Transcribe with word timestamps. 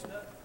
İşte 0.00 0.39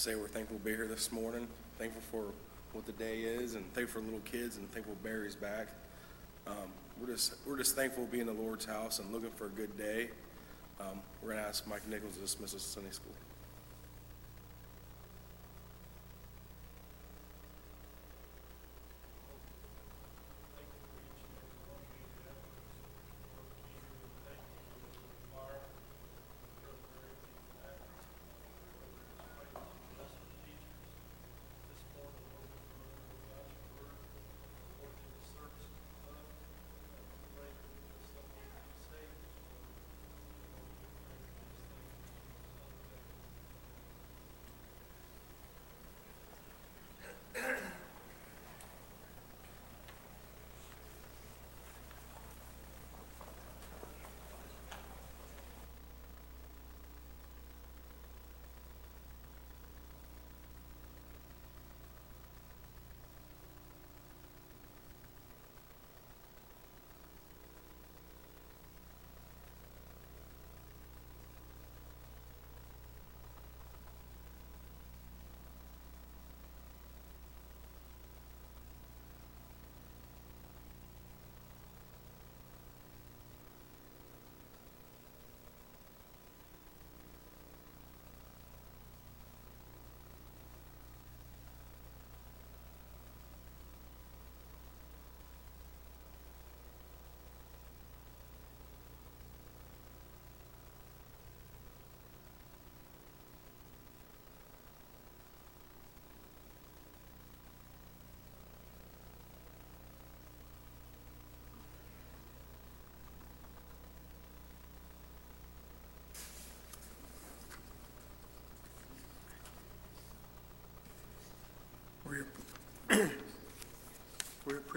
say 0.00 0.14
we're 0.14 0.28
thankful 0.28 0.56
to 0.56 0.64
be 0.64 0.70
here 0.70 0.86
this 0.86 1.12
morning, 1.12 1.46
thankful 1.78 2.00
for 2.10 2.32
what 2.72 2.86
the 2.86 2.92
day 2.92 3.18
is, 3.20 3.54
and 3.54 3.70
thankful 3.74 4.00
for 4.00 4.06
little 4.06 4.20
kids, 4.20 4.56
and 4.56 4.70
thankful 4.72 4.96
Barry's 5.02 5.34
back. 5.36 5.68
Um, 6.46 6.72
we're 6.98 7.08
just 7.08 7.34
we're 7.46 7.58
just 7.58 7.76
thankful 7.76 8.06
to 8.06 8.10
be 8.10 8.20
in 8.20 8.26
the 8.26 8.32
Lord's 8.32 8.64
house 8.64 8.98
and 8.98 9.12
looking 9.12 9.28
for 9.32 9.46
a 9.46 9.50
good 9.50 9.76
day. 9.76 10.08
Um, 10.80 11.02
we're 11.22 11.32
gonna 11.32 11.46
ask 11.46 11.66
Mike 11.66 11.86
Nichols 11.86 12.14
to 12.14 12.20
dismiss 12.20 12.54
us 12.54 12.62
to 12.62 12.68
Sunday 12.70 12.92
school. 12.92 13.12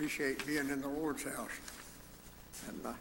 Appreciate 0.03 0.45
being 0.45 0.69
in 0.69 0.81
the 0.81 0.87
Lord's 0.89 1.23
house. 1.23 1.49
And, 2.67 2.85
uh, 2.85 2.91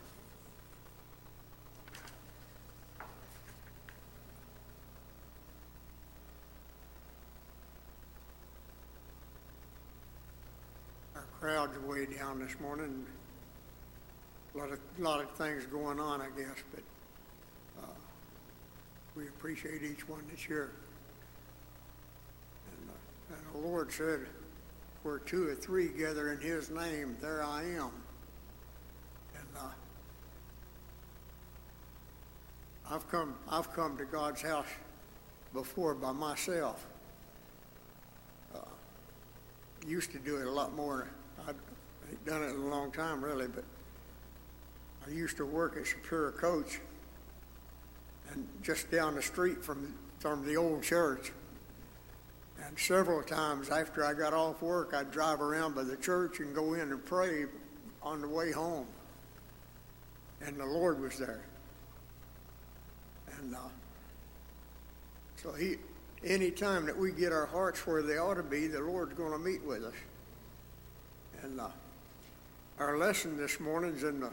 our 11.17 11.25
crowd's 11.41 11.77
way 11.81 12.07
down 12.07 12.39
this 12.39 12.55
morning. 12.61 13.05
A 14.55 14.59
lot 14.59 14.71
of, 14.71 14.79
lot 15.01 15.21
of 15.21 15.29
things 15.33 15.67
going 15.67 15.99
on, 15.99 16.21
I 16.21 16.29
guess, 16.37 16.63
but, 16.73 16.85
uh, 17.83 17.87
we 19.17 19.27
appreciate 19.27 19.83
each 19.83 20.09
one 20.09 20.23
that's 20.29 20.45
here. 20.45 20.71
And, 22.71 22.91
uh, 22.91 23.35
and 23.35 23.61
the 23.61 23.67
Lord 23.67 23.93
said, 23.93 24.29
where 25.03 25.19
two 25.19 25.49
or 25.49 25.55
three 25.55 25.89
gather 25.89 26.33
in 26.33 26.41
his 26.41 26.71
name, 26.71 27.17
there 27.21 27.43
I 27.43 27.63
am. 27.63 27.91
And 29.35 29.49
uh, 29.59 29.71
I've 32.91 33.09
come, 33.11 33.35
I've 33.49 33.73
come 33.73 33.97
to 33.97 34.05
God's 34.05 34.43
house 34.43 34.69
before 35.53 35.95
by 35.95 36.13
myself. 36.13 36.87
Uh, 38.55 38.59
used 39.87 40.13
to 40.13 40.19
do 40.19 40.37
it 40.37 40.47
a 40.47 40.51
lot 40.51 40.75
more. 40.75 41.09
I've 41.47 41.57
done 42.25 42.43
it 42.43 42.51
in 42.51 42.63
a 42.63 42.69
long 42.69 42.93
time, 42.93 43.25
really, 43.25 43.49
but 43.49 43.65
I 45.07 45.11
used 45.11 45.37
to 45.39 45.47
work 45.47 45.77
at 45.77 45.87
Superior 45.87 46.33
Coach, 46.33 46.81
and 48.31 48.47
just 48.63 48.91
down 48.91 49.17
the 49.17 49.23
street 49.23 49.65
from 49.65 49.95
from 50.23 50.47
the 50.47 50.57
old 50.57 50.85
church. 50.85 51.33
And 52.73 52.81
several 52.81 53.23
times 53.23 53.69
after 53.69 54.03
I 54.03 54.15
got 54.15 54.33
off 54.33 54.63
work, 54.63 54.95
I'd 54.95 55.11
drive 55.11 55.43
around 55.43 55.75
by 55.75 55.83
the 55.83 55.97
church 55.99 56.41
and 56.41 56.55
go 56.55 56.73
in 56.73 56.81
and 56.81 57.05
pray 57.05 57.45
on 58.03 58.23
the 58.23 58.29
way 58.29 58.51
home. 58.51 58.87
And 60.41 60.59
the 60.59 60.65
Lord 60.65 60.99
was 60.99 61.19
there. 61.19 61.43
And 63.39 63.55
uh, 63.55 63.59
So 65.37 65.53
he, 65.53 65.77
any 66.25 66.51
time 66.51 66.87
that 66.87 66.97
we 66.97 67.13
get 67.13 67.31
our 67.31 67.45
hearts 67.45 67.87
where 67.87 68.03
they 68.03 68.17
ought 68.17 68.37
to 68.37 68.43
be, 68.43 68.69
the 68.69 68.81
Lord's 68.81 69.13
going 69.13 69.33
to 69.33 69.39
meet 69.39 69.63
with 69.65 69.85
us. 69.85 69.95
And 71.43 71.61
uh, 71.61 71.69
our 72.79 72.97
lesson 72.97 73.37
this 73.37 73.61
morning 73.61 73.97
is 73.97 74.03
in 74.03 74.19
the 74.19 74.31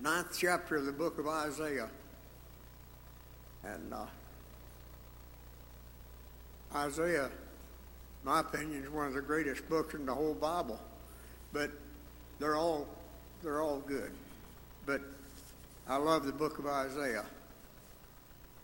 ninth 0.00 0.36
chapter 0.38 0.76
of 0.76 0.84
the 0.84 0.92
book 0.92 1.18
of 1.18 1.26
Isaiah. 1.26 1.88
And 3.64 3.94
uh, 3.94 4.04
Isaiah, 6.74 7.30
my 8.24 8.40
opinion, 8.40 8.84
is 8.84 8.90
one 8.90 9.06
of 9.06 9.14
the 9.14 9.20
greatest 9.20 9.68
books 9.68 9.94
in 9.94 10.06
the 10.06 10.14
whole 10.14 10.34
Bible. 10.34 10.80
But 11.52 11.70
they're 12.38 12.56
all 12.56 12.86
they're 13.42 13.60
all 13.60 13.80
good. 13.80 14.12
But 14.86 15.00
I 15.88 15.96
love 15.96 16.26
the 16.26 16.32
book 16.32 16.58
of 16.58 16.66
Isaiah. 16.66 17.24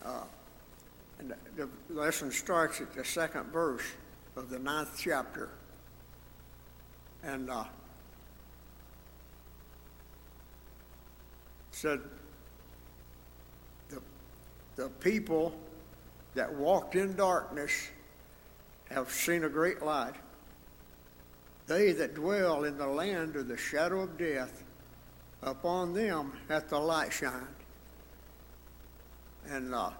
Uh, 0.04 0.22
and 1.18 1.34
the 1.56 1.68
lesson 1.88 2.30
starts 2.30 2.80
at 2.80 2.94
the 2.94 3.04
second 3.04 3.44
verse 3.44 3.84
of 4.36 4.50
the 4.50 4.58
ninth 4.58 4.96
chapter. 4.98 5.48
And 7.24 7.50
uh, 7.50 7.64
said, 11.72 12.00
the, 13.88 14.00
the 14.76 14.88
people 15.00 15.52
that 16.34 16.52
walked 16.54 16.94
in 16.94 17.16
darkness 17.16 17.88
have 18.90 19.10
seen 19.10 19.44
a 19.44 19.48
great 19.48 19.82
light. 19.82 20.14
They 21.66 21.92
that 21.92 22.14
dwell 22.14 22.64
in 22.64 22.78
the 22.78 22.86
land 22.86 23.36
of 23.36 23.48
the 23.48 23.56
shadow 23.56 24.02
of 24.02 24.16
death, 24.16 24.62
upon 25.42 25.92
them 25.92 26.32
hath 26.48 26.68
the 26.68 26.78
light 26.78 27.12
shined. 27.12 27.46
And 29.48 29.74
uh, 29.74 29.90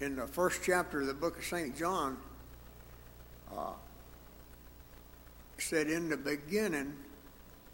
in 0.00 0.16
the 0.16 0.26
first 0.26 0.62
chapter 0.64 1.00
of 1.00 1.06
the 1.06 1.14
book 1.14 1.38
of 1.38 1.44
St. 1.44 1.76
John, 1.76 2.18
uh, 3.56 3.72
said, 5.58 5.88
In 5.88 6.08
the 6.08 6.16
beginning 6.16 6.94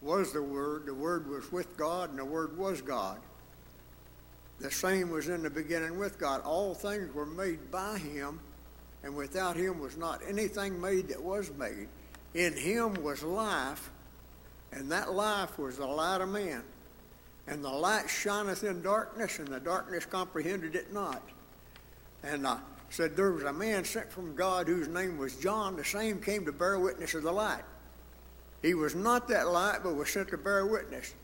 was 0.01 0.33
the 0.33 0.43
Word, 0.43 0.87
the 0.87 0.95
Word 0.95 1.29
was 1.29 1.51
with 1.53 1.77
God, 1.77 2.11
and 2.11 2.19
the 2.19 2.25
Word 2.25 2.57
was 2.57 2.81
God. 2.83 3.19
The 4.61 4.71
same 4.71 5.11
was 5.11 5.29
in 5.29 5.43
the 5.43 5.51
beginning 5.51 5.99
with 5.99 6.19
God. 6.19 6.43
All 6.43 6.75
things 6.75 7.13
were 7.15 7.27
made 7.27 7.71
by 7.71 7.99
Him, 7.99 8.41
and 9.05 9.15
without 9.15 9.57
Him 9.57 9.81
was 9.81 9.97
not 9.97 10.21
anything 10.27 10.81
made 10.81 11.09
that 11.09 11.23
was 11.23 11.51
made. 11.59 11.89
In 12.35 12.57
Him 12.57 12.95
was 13.03 13.23
life, 13.23 13.91
and 14.73 14.91
that 14.91 15.13
life 15.13 15.59
was 15.59 15.77
the 15.77 15.87
light 15.87 16.21
of 16.21 16.29
man. 16.29 16.63
And 17.47 17.65
the 17.65 17.71
light 17.71 18.09
shineth 18.09 18.63
in 18.65 18.83
darkness, 18.83 19.39
and 19.39 19.49
the 19.49 19.61
darkness 19.61 20.07
comprehended 20.07 20.77
it 20.77 20.93
not. 20.93 21.23
And 22.23 22.47
I 22.47 22.59
said 22.91 23.17
there 23.17 23.33
was 23.33 23.43
a 23.43 23.53
man 23.53 23.85
sent 23.85 24.13
from 24.13 24.37
God 24.37 24.69
whose 24.69 24.87
name 24.87 25.19
was 25.19 25.35
John. 25.37 25.77
The 25.77 25.85
same 25.85 26.21
came 26.21 26.45
to 26.45 26.53
bear 26.53 26.79
witness 26.79 27.15
of 27.15 27.25
the 27.25 27.33
light. 27.33 27.65
He 28.63 28.75
was 28.75 28.95
not 28.95 29.27
that 29.29 29.49
light, 29.49 29.81
but 29.83 29.97
was 29.97 30.11
sent 30.11 30.29
to 30.29 30.39
bear 30.39 30.67
witness. 30.67 31.15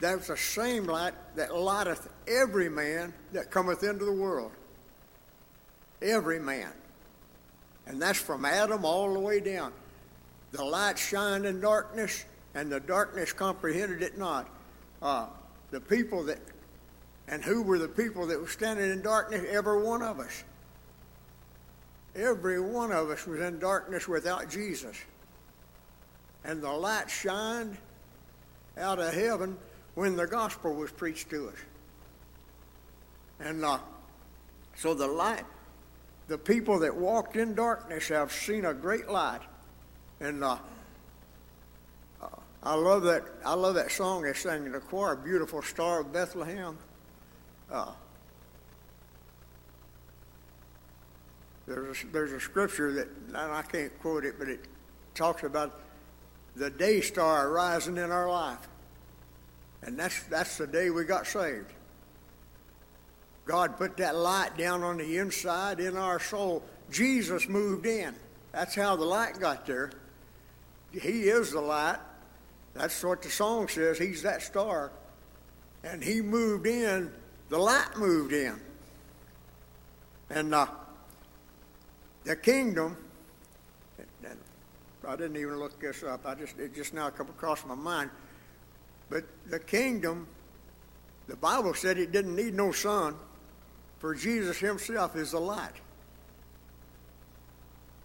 That's 0.00 0.28
the 0.28 0.36
same 0.36 0.84
light 0.84 1.14
that 1.34 1.56
lighteth 1.56 2.08
every 2.28 2.68
man 2.68 3.12
that 3.32 3.50
cometh 3.50 3.82
into 3.82 4.04
the 4.04 4.12
world. 4.12 4.52
Every 6.00 6.38
man. 6.38 6.70
And 7.88 8.00
that's 8.00 8.20
from 8.20 8.44
Adam 8.44 8.84
all 8.84 9.12
the 9.12 9.20
way 9.20 9.40
down. 9.40 9.72
The 10.52 10.64
light 10.64 10.98
shined 10.98 11.44
in 11.44 11.60
darkness, 11.60 12.24
and 12.54 12.70
the 12.70 12.80
darkness 12.80 13.32
comprehended 13.32 14.02
it 14.02 14.16
not. 14.16 14.48
Uh, 15.02 15.26
the 15.70 15.80
people 15.80 16.22
that, 16.24 16.38
and 17.26 17.42
who 17.42 17.62
were 17.62 17.78
the 17.78 17.88
people 17.88 18.26
that 18.28 18.40
were 18.40 18.48
standing 18.48 18.90
in 18.90 19.02
darkness? 19.02 19.44
Every 19.50 19.82
one 19.82 20.02
of 20.02 20.20
us. 20.20 20.44
Every 22.14 22.60
one 22.60 22.92
of 22.92 23.10
us 23.10 23.26
was 23.26 23.40
in 23.40 23.58
darkness 23.58 24.06
without 24.06 24.48
Jesus 24.48 24.96
and 26.44 26.62
the 26.62 26.70
light 26.70 27.10
shined 27.10 27.76
out 28.78 28.98
of 28.98 29.12
heaven 29.12 29.56
when 29.94 30.16
the 30.16 30.26
gospel 30.26 30.74
was 30.74 30.90
preached 30.90 31.30
to 31.30 31.48
us. 31.48 31.58
And 33.40 33.64
uh, 33.64 33.78
so 34.76 34.94
the 34.94 35.06
light, 35.06 35.44
the 36.28 36.38
people 36.38 36.78
that 36.80 36.94
walked 36.94 37.36
in 37.36 37.54
darkness 37.54 38.08
have 38.08 38.32
seen 38.32 38.64
a 38.64 38.74
great 38.74 39.08
light. 39.08 39.40
And 40.20 40.44
uh, 40.44 40.58
uh, 42.22 42.28
I 42.62 42.74
love 42.74 43.02
that. 43.04 43.24
I 43.44 43.54
love 43.54 43.74
that 43.74 43.90
song 43.90 44.22
they 44.22 44.32
sang 44.34 44.66
in 44.66 44.72
the 44.72 44.80
choir, 44.80 45.16
"Beautiful 45.16 45.62
Star 45.62 46.00
of 46.00 46.12
Bethlehem." 46.12 46.78
Uh, 47.70 47.92
there's 51.66 52.02
a, 52.02 52.06
there's 52.06 52.32
a 52.32 52.40
scripture 52.40 52.92
that 52.92 53.08
and 53.28 53.36
I 53.36 53.62
can't 53.62 53.96
quote 54.00 54.24
it, 54.24 54.38
but 54.38 54.48
it 54.48 54.60
talks 55.14 55.42
about 55.42 55.80
the 56.56 56.70
day 56.70 57.00
star 57.00 57.50
rising 57.50 57.96
in 57.96 58.10
our 58.10 58.30
life. 58.30 58.68
And 59.82 59.98
that's, 59.98 60.24
that's 60.24 60.56
the 60.58 60.66
day 60.66 60.90
we 60.90 61.04
got 61.04 61.26
saved. 61.26 61.72
God 63.48 63.76
put 63.76 63.96
that 63.96 64.14
light 64.14 64.56
down 64.56 64.84
on 64.84 64.98
the 64.98 65.16
inside 65.16 65.80
in 65.80 65.96
our 65.96 66.20
soul. 66.20 66.62
Jesus 66.90 67.48
moved 67.48 67.86
in. 67.86 68.14
That's 68.52 68.74
how 68.74 68.94
the 68.94 69.04
light 69.04 69.40
got 69.40 69.66
there. 69.66 69.90
He 70.92 71.24
is 71.24 71.50
the 71.50 71.60
light. 71.60 71.98
That's 72.74 73.02
what 73.02 73.22
the 73.22 73.30
song 73.30 73.66
says. 73.66 73.98
He's 73.98 74.22
that 74.22 74.42
star. 74.42 74.92
And 75.82 76.02
he 76.02 76.20
moved 76.20 76.66
in, 76.66 77.10
the 77.48 77.58
light 77.58 77.96
moved 77.96 78.32
in. 78.32 78.60
And 80.30 80.54
uh, 80.54 80.66
the 82.24 82.36
kingdom 82.36 82.96
I 85.08 85.16
didn't 85.16 85.38
even 85.38 85.58
look 85.58 85.80
this 85.80 86.02
up. 86.02 86.26
I 86.26 86.34
just 86.34 86.58
it 86.58 86.74
just 86.74 86.92
now 86.92 87.08
come 87.08 87.30
across 87.30 87.64
my 87.64 87.74
mind. 87.74 88.10
But 89.08 89.24
the 89.46 89.58
kingdom, 89.58 90.26
the 91.28 91.36
Bible 91.36 91.72
said 91.72 91.96
it 91.96 92.12
didn't 92.12 92.36
need 92.36 92.52
no 92.52 92.72
sun, 92.72 93.16
for 93.98 94.14
Jesus 94.14 94.58
Himself 94.58 95.16
is 95.16 95.32
the 95.32 95.40
light. 95.40 95.72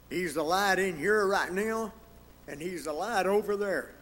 He's 0.10 0.34
the 0.34 0.44
light 0.44 0.80
in 0.80 0.98
here 0.98 1.28
right 1.28 1.52
now, 1.52 1.94
and 2.48 2.62
He's 2.62 2.86
the 2.86 2.94
light 2.94 3.26
over 3.26 3.56
there. 3.56 3.96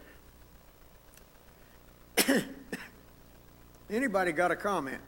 Anybody 3.90 4.32
got 4.32 4.52
a 4.52 4.56
comment? 4.56 5.02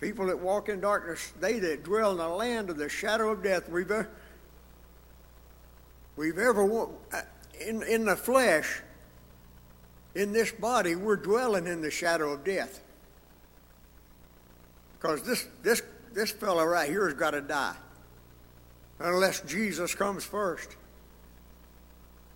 People 0.00 0.26
that 0.26 0.38
walk 0.38 0.68
in 0.68 0.80
darkness, 0.80 1.32
they 1.40 1.58
that 1.58 1.84
dwell 1.84 2.12
in 2.12 2.18
the 2.18 2.28
land 2.28 2.70
of 2.70 2.78
the 2.78 2.88
shadow 2.88 3.30
of 3.30 3.42
death. 3.42 3.68
We've, 3.68 3.92
we've 6.16 6.38
ever 6.38 6.88
uh, 7.12 7.20
in 7.60 7.82
in 7.82 8.04
the 8.06 8.16
flesh 8.16 8.82
in 10.14 10.32
this 10.32 10.50
body 10.50 10.96
we're 10.96 11.16
dwelling 11.16 11.66
in 11.66 11.80
the 11.80 11.90
shadow 11.90 12.32
of 12.32 12.44
death 12.44 12.80
because 15.00 15.22
this 15.22 15.46
this 15.62 15.82
this 16.12 16.30
fellow 16.30 16.64
right 16.64 16.88
here 16.88 17.06
has 17.06 17.14
got 17.14 17.30
to 17.30 17.40
die 17.40 17.76
unless 18.98 19.40
jesus 19.42 19.94
comes 19.94 20.24
first 20.24 20.76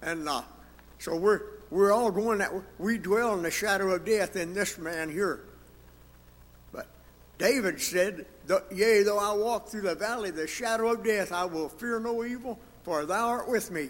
and 0.03 0.29
uh, 0.29 0.43
so 0.99 1.17
we're 1.17 1.43
we're 1.71 1.93
all 1.93 2.11
going 2.11 2.39
that 2.39 2.53
we 2.79 2.99
dwell 2.99 3.35
in 3.35 3.43
the 3.43 3.51
shadow 3.51 3.91
of 3.93 4.05
death 4.05 4.37
in 4.37 4.55
this 4.55 4.79
man 4.79 5.11
here 5.11 5.41
but 6.73 6.87
david 7.39 7.81
said 7.81 8.27
yea 8.73 9.03
though 9.03 9.19
i 9.19 9.33
walk 9.35 9.69
through 9.69 9.83
the 9.83 9.95
valley 9.95 10.31
of 10.31 10.37
the 10.37 10.47
shadow 10.47 10.93
of 10.93 11.05
death 11.05 11.33
i 11.33 11.45
will 11.45 11.69
fear 11.69 11.99
no 11.99 12.25
evil 12.25 12.59
for 12.85 13.07
thou 13.07 13.29
art 13.29 13.49
with 13.49 13.71
me. 13.71 13.89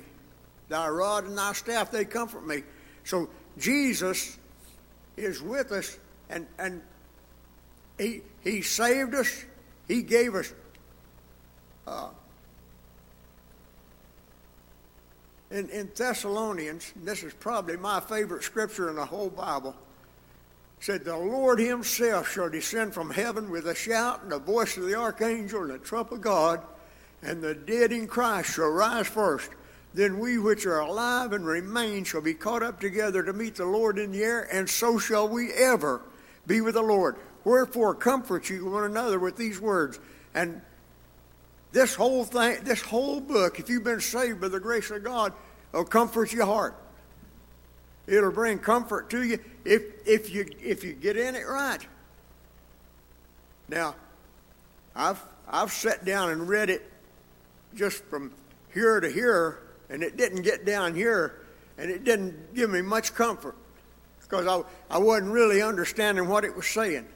Thy 0.68 0.88
rod 0.88 1.24
and 1.24 1.36
thy 1.36 1.52
staff, 1.52 1.90
they 1.90 2.04
comfort 2.04 2.46
me. 2.46 2.62
So 3.02 3.28
Jesus 3.58 4.38
is 5.16 5.42
with 5.42 5.72
us, 5.72 5.98
and, 6.30 6.46
and 6.58 6.80
he, 7.98 8.22
he 8.42 8.62
saved 8.62 9.14
us. 9.14 9.44
He 9.86 10.02
gave 10.02 10.34
us 10.34 10.52
uh, 11.86 12.08
in, 15.50 15.68
in 15.68 15.90
Thessalonians, 15.94 16.92
this 16.96 17.22
is 17.22 17.32
probably 17.34 17.76
my 17.76 18.00
favorite 18.00 18.42
scripture 18.42 18.90
in 18.90 18.96
the 18.96 19.04
whole 19.04 19.30
Bible, 19.30 19.74
said, 20.80 21.04
The 21.04 21.16
Lord 21.16 21.60
himself 21.60 22.30
shall 22.30 22.48
descend 22.48 22.94
from 22.94 23.10
heaven 23.10 23.50
with 23.50 23.66
a 23.68 23.74
shout 23.74 24.22
and 24.22 24.32
the 24.32 24.38
voice 24.38 24.76
of 24.76 24.86
the 24.86 24.96
archangel 24.96 25.62
and 25.62 25.70
the 25.70 25.78
trump 25.78 26.10
of 26.12 26.20
God, 26.20 26.62
and 27.22 27.42
the 27.42 27.54
dead 27.54 27.92
in 27.92 28.06
Christ 28.06 28.54
shall 28.54 28.68
rise 28.68 29.06
first. 29.06 29.50
Then 29.92 30.18
we 30.18 30.38
which 30.38 30.66
are 30.66 30.80
alive 30.80 31.32
and 31.32 31.46
remain 31.46 32.02
shall 32.02 32.20
be 32.20 32.34
caught 32.34 32.64
up 32.64 32.80
together 32.80 33.22
to 33.22 33.32
meet 33.32 33.54
the 33.54 33.64
Lord 33.64 33.98
in 33.98 34.10
the 34.10 34.24
air, 34.24 34.48
and 34.52 34.68
so 34.68 34.98
shall 34.98 35.28
we 35.28 35.52
ever 35.52 36.00
be 36.46 36.60
with 36.60 36.74
the 36.74 36.82
Lord. 36.82 37.16
Wherefore, 37.44 37.94
comfort 37.94 38.48
you 38.48 38.70
one 38.70 38.84
another 38.84 39.18
with 39.18 39.36
these 39.36 39.60
words. 39.60 40.00
And 40.34 40.60
this 41.72 41.94
whole 41.94 42.24
thing, 42.24 42.64
this 42.64 42.80
whole 42.80 43.20
book, 43.20 43.60
if 43.60 43.68
you've 43.68 43.84
been 43.84 44.00
saved 44.00 44.40
by 44.40 44.48
the 44.48 44.60
grace 44.60 44.90
of 44.90 45.04
God, 45.04 45.32
will 45.72 45.84
comfort 45.84 46.32
your 46.32 46.46
heart. 46.46 46.76
It'll 48.06 48.32
bring 48.32 48.58
comfort 48.58 49.10
to 49.10 49.22
you 49.22 49.38
if, 49.64 49.82
if 50.06 50.30
you 50.32 50.46
if 50.62 50.84
you 50.84 50.92
get 50.92 51.16
in 51.16 51.34
it 51.34 51.46
right. 51.46 51.80
Now, 53.68 53.94
I've, 54.94 55.20
I've 55.48 55.72
sat 55.72 56.04
down 56.04 56.30
and 56.30 56.48
read 56.48 56.70
it 56.70 56.90
just 57.74 58.04
from 58.04 58.32
here 58.72 59.00
to 59.00 59.10
here, 59.10 59.62
and 59.88 60.02
it 60.02 60.16
didn't 60.16 60.42
get 60.42 60.66
down 60.66 60.94
here, 60.94 61.40
and 61.78 61.90
it 61.90 62.04
didn't 62.04 62.54
give 62.54 62.70
me 62.70 62.82
much 62.82 63.14
comfort 63.14 63.56
because 64.20 64.46
I, 64.46 64.94
I 64.94 64.98
wasn't 64.98 65.32
really 65.32 65.62
understanding 65.62 66.28
what 66.28 66.44
it 66.44 66.54
was 66.54 66.66
saying. 66.66 67.06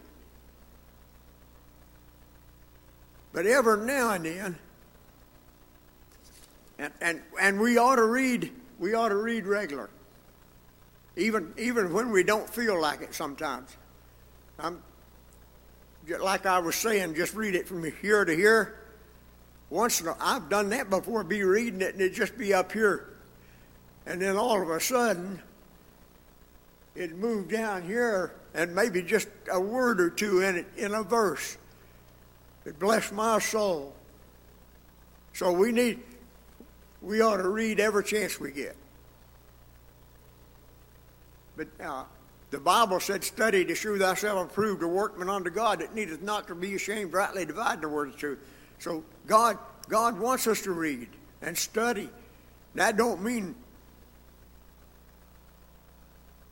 But 3.32 3.46
every 3.46 3.86
now 3.86 4.12
and 4.12 4.24
then, 4.24 4.58
and, 6.78 6.92
and, 7.00 7.22
and 7.40 7.60
we 7.60 7.76
ought 7.76 7.96
to 7.96 8.04
read, 8.04 8.52
we 8.78 8.94
ought 8.94 9.08
to 9.08 9.16
read 9.16 9.46
regular. 9.46 9.90
Even, 11.16 11.52
even 11.58 11.92
when 11.92 12.10
we 12.10 12.22
don't 12.22 12.48
feel 12.48 12.80
like 12.80 13.02
it 13.02 13.14
sometimes. 13.14 13.76
I'm, 14.58 14.82
like 16.20 16.46
I 16.46 16.58
was 16.60 16.76
saying, 16.76 17.14
just 17.14 17.34
read 17.34 17.54
it 17.54 17.66
from 17.66 17.84
here 18.00 18.24
to 18.24 18.34
here. 18.34 18.78
Once 19.70 20.00
in 20.00 20.06
a, 20.06 20.16
I've 20.20 20.48
done 20.48 20.70
that 20.70 20.88
before, 20.88 21.24
be 21.24 21.42
reading 21.42 21.82
it 21.82 21.94
and 21.94 22.02
it 22.02 22.14
just 22.14 22.38
be 22.38 22.54
up 22.54 22.72
here. 22.72 23.14
And 24.06 24.22
then 24.22 24.36
all 24.36 24.62
of 24.62 24.70
a 24.70 24.80
sudden, 24.80 25.42
it 26.94 27.16
moved 27.16 27.50
down 27.50 27.82
here 27.82 28.32
and 28.54 28.74
maybe 28.74 29.02
just 29.02 29.28
a 29.52 29.60
word 29.60 30.00
or 30.00 30.08
two 30.08 30.40
in 30.40 30.56
it 30.56 30.66
in 30.76 30.94
a 30.94 31.02
verse. 31.02 31.58
It 32.68 32.78
blessed 32.78 33.14
my 33.14 33.38
soul. 33.38 33.94
So 35.32 35.50
we 35.50 35.72
need, 35.72 36.00
we 37.00 37.22
ought 37.22 37.38
to 37.38 37.48
read 37.48 37.80
every 37.80 38.04
chance 38.04 38.38
we 38.38 38.52
get. 38.52 38.76
But 41.56 41.68
uh, 41.82 42.04
the 42.50 42.60
Bible 42.60 43.00
said, 43.00 43.24
Study 43.24 43.64
to 43.64 43.74
show 43.74 43.98
thyself 43.98 44.50
approved, 44.50 44.82
a 44.82 44.86
workman 44.86 45.30
unto 45.30 45.48
God 45.48 45.80
that 45.80 45.94
needeth 45.94 46.20
not 46.20 46.46
to 46.48 46.54
be 46.54 46.74
ashamed, 46.74 47.14
rightly 47.14 47.46
dividing 47.46 47.80
the 47.80 47.88
word 47.88 48.10
of 48.10 48.16
truth. 48.18 48.40
So 48.78 49.02
God, 49.26 49.56
God 49.88 50.18
wants 50.18 50.46
us 50.46 50.60
to 50.62 50.72
read 50.72 51.08
and 51.40 51.56
study. 51.56 52.10
That 52.74 52.98
don't 52.98 53.22
mean 53.22 53.54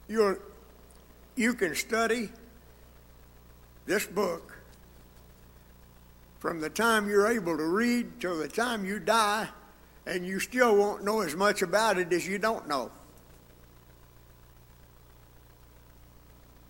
you're, 0.09 0.41
you 1.35 1.53
can 1.53 1.75
study 1.75 2.31
this 3.85 4.07
book 4.07 4.56
from 6.47 6.61
the 6.61 6.71
time 6.71 7.09
you're 7.09 7.27
able 7.27 7.57
to 7.57 7.65
read 7.65 8.21
till 8.21 8.39
the 8.39 8.47
time 8.47 8.85
you 8.85 9.01
die, 9.01 9.49
and 10.07 10.25
you 10.25 10.39
still 10.39 10.77
won't 10.77 11.03
know 11.03 11.21
as 11.21 11.35
much 11.35 11.61
about 11.61 11.99
it 11.99 12.13
as 12.13 12.25
you 12.25 12.39
don't 12.39 12.69
know. 12.69 12.89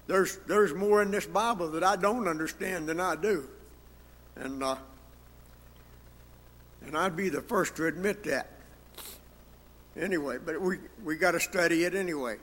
There's, 0.07 0.39
there's 0.47 0.73
more 0.73 1.03
in 1.03 1.11
this 1.11 1.27
Bible 1.27 1.73
that 1.73 1.85
I 1.85 1.97
don't 1.97 2.27
understand 2.27 2.89
than 2.89 3.01
I 3.01 3.17
do. 3.17 3.51
And, 4.37 4.63
uh, 4.63 4.77
and 6.87 6.97
I'd 6.97 7.15
be 7.15 7.29
the 7.29 7.43
first 7.43 7.77
to 7.77 7.85
admit 7.85 8.25
that. 8.25 8.49
Anyway, 9.95 10.39
but 10.43 10.59
we, 10.59 10.79
we 11.05 11.17
got 11.17 11.33
to 11.33 11.41
study 11.41 11.85
it 11.85 11.95
anyway. 11.95 12.39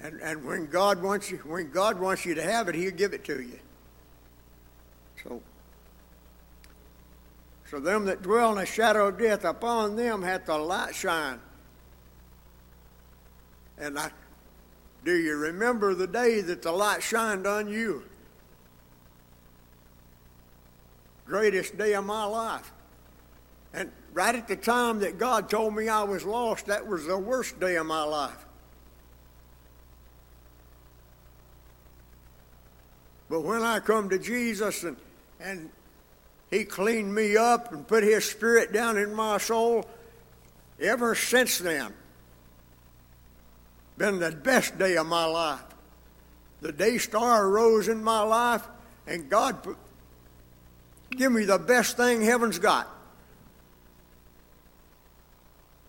And, 0.00 0.20
and 0.20 0.44
when 0.44 0.66
God 0.66 1.00
wants 1.00 1.30
you, 1.30 1.36
when 1.44 1.70
God 1.70 2.00
wants 2.00 2.26
you 2.26 2.34
to 2.34 2.42
have 2.42 2.68
it, 2.68 2.74
He'll 2.74 2.90
give 2.90 3.14
it 3.14 3.24
to 3.26 3.40
you. 3.40 3.60
So, 5.22 5.40
so 7.70 7.80
them 7.80 8.04
that 8.06 8.22
dwell 8.22 8.52
in 8.52 8.58
the 8.58 8.66
shadow 8.66 9.08
of 9.08 9.18
death, 9.18 9.44
upon 9.44 9.96
them 9.96 10.22
hath 10.22 10.46
the 10.46 10.58
light 10.58 10.94
shine. 10.94 11.38
And 13.78 13.98
I, 13.98 14.10
do 15.04 15.16
you 15.16 15.36
remember 15.36 15.94
the 15.94 16.06
day 16.06 16.40
that 16.40 16.62
the 16.62 16.72
light 16.72 17.02
shined 17.02 17.46
on 17.46 17.68
you? 17.68 18.04
Greatest 21.26 21.78
day 21.78 21.94
of 21.94 22.04
my 22.04 22.24
life. 22.24 22.72
And 23.72 23.90
right 24.12 24.34
at 24.34 24.48
the 24.48 24.56
time 24.56 25.00
that 25.00 25.18
God 25.18 25.48
told 25.48 25.74
me 25.74 25.88
I 25.88 26.02
was 26.02 26.24
lost, 26.24 26.66
that 26.66 26.86
was 26.86 27.06
the 27.06 27.16
worst 27.16 27.58
day 27.58 27.76
of 27.76 27.86
my 27.86 28.02
life. 28.02 28.44
But 33.30 33.40
when 33.44 33.62
I 33.62 33.80
come 33.80 34.10
to 34.10 34.18
Jesus 34.18 34.84
and, 34.84 34.96
and 35.42 35.70
He 36.50 36.64
cleaned 36.64 37.14
me 37.14 37.36
up 37.36 37.72
and 37.72 37.86
put 37.86 38.04
His 38.04 38.24
Spirit 38.24 38.72
down 38.72 38.96
in 38.96 39.14
my 39.14 39.38
soul, 39.38 39.84
ever 40.80 41.14
since 41.14 41.58
then, 41.58 41.92
been 43.98 44.18
the 44.18 44.32
best 44.32 44.78
day 44.78 44.96
of 44.96 45.06
my 45.06 45.24
life. 45.24 45.62
The 46.60 46.72
day 46.72 46.98
star 46.98 47.48
rose 47.48 47.88
in 47.88 48.02
my 48.02 48.22
life, 48.22 48.66
and 49.06 49.28
God 49.28 49.62
put, 49.62 49.76
give 51.10 51.32
me 51.32 51.44
the 51.44 51.58
best 51.58 51.96
thing 51.96 52.22
heaven's 52.22 52.58
got. 52.58 52.88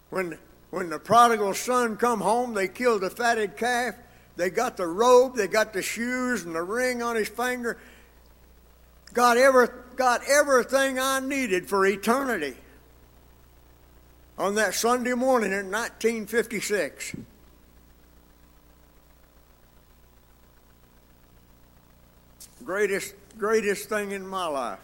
When, 0.09 0.37
when 0.69 0.89
the 0.89 0.99
prodigal 0.99 1.53
son 1.53 1.97
come 1.97 2.21
home, 2.21 2.53
they 2.53 2.67
killed 2.67 3.01
the 3.01 3.09
fatted 3.09 3.57
calf. 3.57 3.95
They 4.35 4.49
got 4.49 4.77
the 4.77 4.87
robe, 4.87 5.35
they 5.35 5.47
got 5.47 5.73
the 5.73 5.81
shoes 5.81 6.43
and 6.43 6.55
the 6.55 6.63
ring 6.63 7.03
on 7.03 7.15
his 7.15 7.29
finger. 7.29 7.77
Got, 9.13 9.37
every, 9.37 9.67
got 9.95 10.21
everything 10.27 10.99
I 10.99 11.19
needed 11.19 11.69
for 11.69 11.85
eternity 11.85 12.55
on 14.37 14.55
that 14.55 14.73
Sunday 14.73 15.13
morning 15.13 15.51
in 15.51 15.71
1956. 15.71 17.15
greatest, 22.63 23.13
greatest 23.37 23.89
thing 23.89 24.11
in 24.11 24.25
my 24.25 24.47
life. 24.47 24.79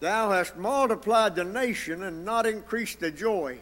Thou 0.00 0.30
hast 0.30 0.56
multiplied 0.56 1.36
the 1.36 1.44
nation 1.44 2.02
and 2.02 2.24
not 2.24 2.46
increased 2.46 3.00
the 3.00 3.10
joy. 3.10 3.60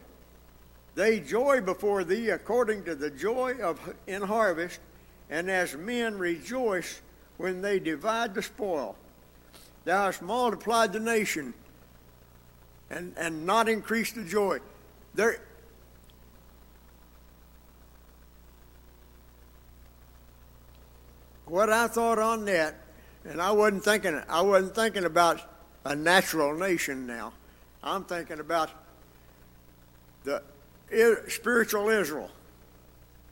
They 0.95 1.21
joy 1.21 1.61
before 1.61 2.05
thee 2.05 2.31
according 2.31 2.85
to 2.85 2.95
the 2.95 3.11
joy 3.11 3.57
of 3.61 3.79
in 4.07 4.23
harvest, 4.23 4.81
and 5.31 5.51
as 5.51 5.77
men 5.77 6.17
rejoice 6.17 7.01
when 7.39 7.63
they 7.63 7.79
divide 7.79 8.35
the 8.35 8.43
spoil. 8.43 8.97
Thou 9.85 10.07
hast 10.07 10.21
multiplied 10.21 10.93
the 10.93 11.01
nation 11.01 11.55
and, 12.91 13.15
and 13.17 13.47
not 13.47 13.69
increased 13.69 14.17
the 14.17 14.25
joy. 14.25 14.59
There, 15.15 15.41
what 21.47 21.71
I 21.71 21.89
thought 21.89 22.19
on 22.19 22.45
that, 22.45 22.75
and 23.25 23.41
I 23.41 23.51
wasn't 23.53 23.85
thinking 23.85 24.21
I 24.29 24.43
wasn't 24.43 24.75
thinking 24.75 25.05
about 25.05 25.41
a 25.85 25.95
natural 25.97 26.55
nation 26.57 27.07
now. 27.07 27.33
I'm 27.83 28.05
thinking 28.05 28.41
about 28.41 28.71
the 30.25 30.43
spiritual 31.29 31.89
Israel. 31.89 32.31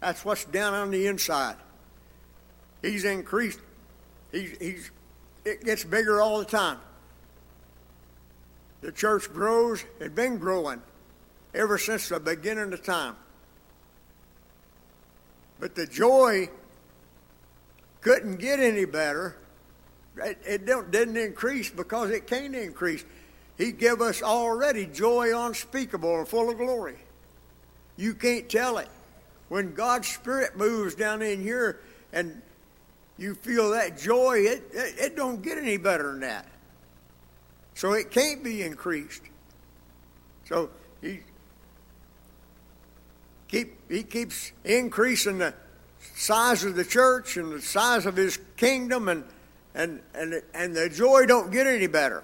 That's 0.00 0.24
what's 0.24 0.44
down 0.44 0.74
on 0.74 0.90
the 0.90 1.06
inside. 1.06 1.56
He's 2.82 3.04
increased. 3.04 3.60
He's, 4.36 4.58
he's 4.58 4.90
it 5.44 5.64
gets 5.64 5.84
bigger 5.84 6.20
all 6.20 6.38
the 6.38 6.44
time. 6.44 6.78
The 8.82 8.92
church 8.92 9.32
grows. 9.32 9.84
It's 10.00 10.14
been 10.14 10.38
growing 10.38 10.82
ever 11.54 11.78
since 11.78 12.08
the 12.08 12.20
beginning 12.20 12.72
of 12.72 12.82
time. 12.82 13.16
But 15.58 15.74
the 15.74 15.86
joy 15.86 16.50
couldn't 18.02 18.36
get 18.36 18.60
any 18.60 18.84
better. 18.84 19.36
It, 20.18 20.38
it 20.44 20.66
didn't 20.66 21.16
increase 21.16 21.70
because 21.70 22.10
it 22.10 22.26
can't 22.26 22.54
increase. 22.54 23.04
He 23.56 23.72
give 23.72 24.02
us 24.02 24.22
already 24.22 24.86
joy 24.86 25.36
unspeakable 25.46 26.18
and 26.18 26.28
full 26.28 26.50
of 26.50 26.58
glory. 26.58 26.96
You 27.96 28.14
can't 28.14 28.48
tell 28.48 28.78
it. 28.78 28.88
When 29.48 29.72
God's 29.72 30.08
Spirit 30.08 30.56
moves 30.56 30.94
down 30.94 31.22
in 31.22 31.42
here 31.42 31.80
and 32.12 32.42
you 33.18 33.34
feel 33.34 33.70
that 33.70 33.98
joy, 33.98 34.38
it, 34.38 34.64
it, 34.72 34.94
it 34.98 35.16
don't 35.16 35.42
get 35.42 35.58
any 35.58 35.76
better 35.76 36.10
than 36.12 36.20
that. 36.20 36.46
So 37.74 37.92
it 37.92 38.10
can't 38.10 38.42
be 38.42 38.62
increased. 38.62 39.22
So 40.44 40.70
he 41.00 41.20
keep 43.48 43.76
he 43.90 44.02
keeps 44.02 44.52
increasing 44.64 45.38
the 45.38 45.54
size 46.14 46.64
of 46.64 46.74
the 46.74 46.84
church 46.84 47.36
and 47.36 47.52
the 47.52 47.60
size 47.60 48.06
of 48.06 48.16
his 48.16 48.38
kingdom 48.56 49.08
and 49.08 49.24
and 49.74 50.00
and 50.14 50.42
and 50.54 50.74
the 50.74 50.88
joy 50.88 51.26
don't 51.26 51.50
get 51.50 51.66
any 51.66 51.86
better. 51.86 52.22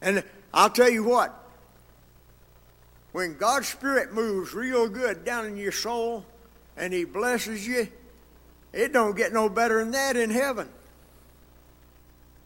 And 0.00 0.24
I'll 0.52 0.70
tell 0.70 0.90
you 0.90 1.04
what, 1.04 1.32
when 3.12 3.36
God's 3.36 3.68
Spirit 3.68 4.12
moves 4.12 4.52
real 4.52 4.88
good 4.88 5.24
down 5.24 5.46
in 5.46 5.56
your 5.56 5.72
soul 5.72 6.26
and 6.76 6.92
He 6.92 7.04
blesses 7.04 7.66
you, 7.66 7.88
it 8.72 8.92
don't 8.92 9.16
get 9.16 9.32
no 9.32 9.48
better 9.48 9.78
than 9.78 9.92
that 9.92 10.16
in 10.16 10.30
heaven. 10.30 10.68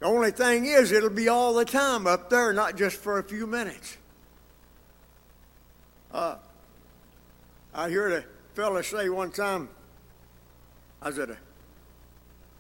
The 0.00 0.06
only 0.06 0.30
thing 0.30 0.66
is, 0.66 0.92
it'll 0.92 1.08
be 1.10 1.28
all 1.28 1.54
the 1.54 1.64
time 1.64 2.06
up 2.06 2.28
there, 2.28 2.52
not 2.52 2.76
just 2.76 2.96
for 2.96 3.18
a 3.18 3.22
few 3.22 3.46
minutes. 3.46 3.96
Uh, 6.12 6.36
I 7.74 7.90
heard 7.90 8.12
a 8.12 8.24
fella 8.54 8.82
say 8.82 9.08
one 9.08 9.30
time, 9.30 9.68
I 11.00 11.08
was 11.08 11.18
at 11.18 11.30
a 11.30 11.36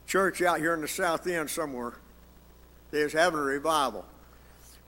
church 0.06 0.42
out 0.42 0.58
here 0.58 0.74
in 0.74 0.80
the 0.80 0.88
South 0.88 1.26
End 1.26 1.50
somewhere. 1.50 1.94
They 2.90 3.02
was 3.02 3.12
having 3.12 3.38
a 3.38 3.42
revival. 3.42 4.04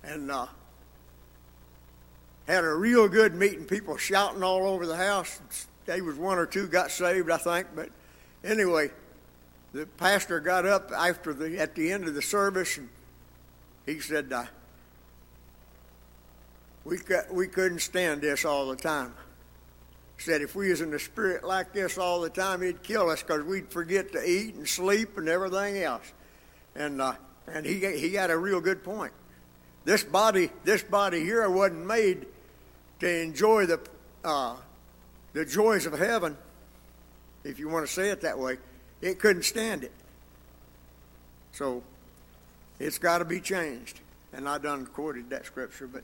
And 0.02 0.30
uh, 0.30 0.46
had 2.46 2.64
a 2.64 2.74
real 2.74 3.08
good 3.08 3.34
meeting, 3.34 3.64
people 3.64 3.96
shouting 3.96 4.42
all 4.42 4.66
over 4.66 4.86
the 4.86 4.96
house. 4.96 5.40
They 5.84 6.00
was 6.00 6.16
one 6.16 6.38
or 6.38 6.46
two 6.46 6.66
got 6.66 6.90
saved, 6.90 7.30
I 7.30 7.36
think. 7.36 7.68
But 7.74 7.90
anyway, 8.44 8.90
the 9.72 9.86
pastor 9.86 10.40
got 10.40 10.66
up 10.66 10.90
after 10.92 11.32
the 11.34 11.58
at 11.58 11.74
the 11.74 11.92
end 11.92 12.06
of 12.08 12.14
the 12.14 12.22
service 12.22 12.78
and 12.78 12.88
he 13.86 14.00
said, 14.00 14.32
uh, 14.32 14.44
"We 16.84 16.98
got, 16.98 17.32
we 17.32 17.48
couldn't 17.48 17.80
stand 17.80 18.22
this 18.22 18.44
all 18.44 18.68
the 18.68 18.76
time." 18.76 19.14
He 20.16 20.22
said, 20.22 20.42
"If 20.42 20.54
we 20.54 20.70
was 20.70 20.80
in 20.80 20.90
the 20.90 20.98
spirit 20.98 21.44
like 21.44 21.72
this 21.72 21.96
all 21.96 22.20
the 22.20 22.30
time, 22.30 22.62
he'd 22.62 22.82
kill 22.82 23.10
us 23.10 23.22
because 23.22 23.44
we'd 23.44 23.70
forget 23.70 24.12
to 24.12 24.22
eat 24.22 24.54
and 24.54 24.68
sleep 24.68 25.16
and 25.16 25.28
everything 25.28 25.78
else." 25.82 26.12
And 26.74 27.00
uh, 27.00 27.14
and 27.46 27.64
he 27.64 27.78
he 27.98 28.14
had 28.14 28.30
a 28.30 28.36
real 28.36 28.60
good 28.60 28.84
point. 28.84 29.12
This 29.84 30.04
body 30.04 30.50
this 30.64 30.82
body 30.82 31.20
here 31.20 31.48
wasn't 31.48 31.86
made 31.86 32.26
to 33.00 33.22
enjoy 33.22 33.66
the 33.66 33.80
uh, 34.24 34.56
the 35.32 35.44
joys 35.44 35.86
of 35.86 35.98
heaven, 35.98 36.36
if 37.44 37.58
you 37.58 37.68
want 37.68 37.86
to 37.86 37.92
say 37.92 38.10
it 38.10 38.20
that 38.22 38.38
way. 38.38 38.58
It 39.00 39.18
couldn't 39.18 39.44
stand 39.44 39.84
it. 39.84 39.92
So 41.52 41.82
it's 42.78 42.98
got 42.98 43.18
to 43.18 43.24
be 43.24 43.40
changed. 43.40 44.00
And 44.32 44.48
I 44.48 44.58
done 44.58 44.86
quoted 44.86 45.30
that 45.30 45.46
scripture, 45.46 45.86
but 45.86 46.02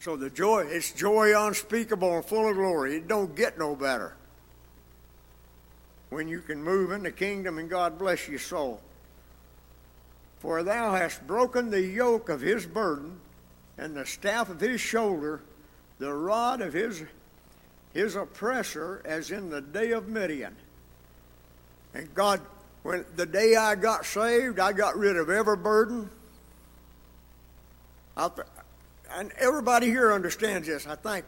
so 0.00 0.16
the 0.16 0.28
joy, 0.28 0.66
it's 0.68 0.92
joy 0.92 1.32
unspeakable 1.34 2.16
and 2.16 2.24
full 2.24 2.50
of 2.50 2.56
glory. 2.56 2.96
It 2.96 3.08
don't 3.08 3.34
get 3.34 3.58
no 3.58 3.74
better. 3.74 4.14
When 6.10 6.28
you 6.28 6.40
can 6.40 6.62
move 6.62 6.92
in 6.92 7.02
the 7.02 7.10
kingdom 7.10 7.58
and 7.58 7.70
God 7.70 7.98
bless 7.98 8.28
your 8.28 8.38
soul. 8.38 8.82
For 10.40 10.62
thou 10.62 10.94
hast 10.94 11.26
broken 11.26 11.70
the 11.70 11.80
yoke 11.80 12.28
of 12.28 12.42
his 12.42 12.66
burden 12.66 13.18
and 13.78 13.96
the 13.96 14.04
staff 14.04 14.50
of 14.50 14.60
his 14.60 14.78
shoulder, 14.78 15.40
the 15.98 16.12
rod 16.12 16.60
of 16.60 16.74
his 16.74 17.02
his 17.94 18.16
oppressor 18.16 19.00
as 19.04 19.30
in 19.30 19.48
the 19.48 19.60
day 19.60 19.92
of 19.92 20.08
Midian. 20.08 20.54
And 21.94 22.12
God, 22.12 22.40
when 22.82 23.04
the 23.16 23.24
day 23.24 23.54
I 23.54 23.76
got 23.76 24.04
saved, 24.04 24.58
I 24.58 24.72
got 24.72 24.98
rid 24.98 25.16
of 25.16 25.30
every 25.30 25.56
burden. 25.56 26.10
I, 28.16 28.28
and 29.12 29.32
everybody 29.38 29.86
here 29.86 30.12
understands 30.12 30.66
this, 30.66 30.86
I 30.86 30.96
think, 30.96 31.24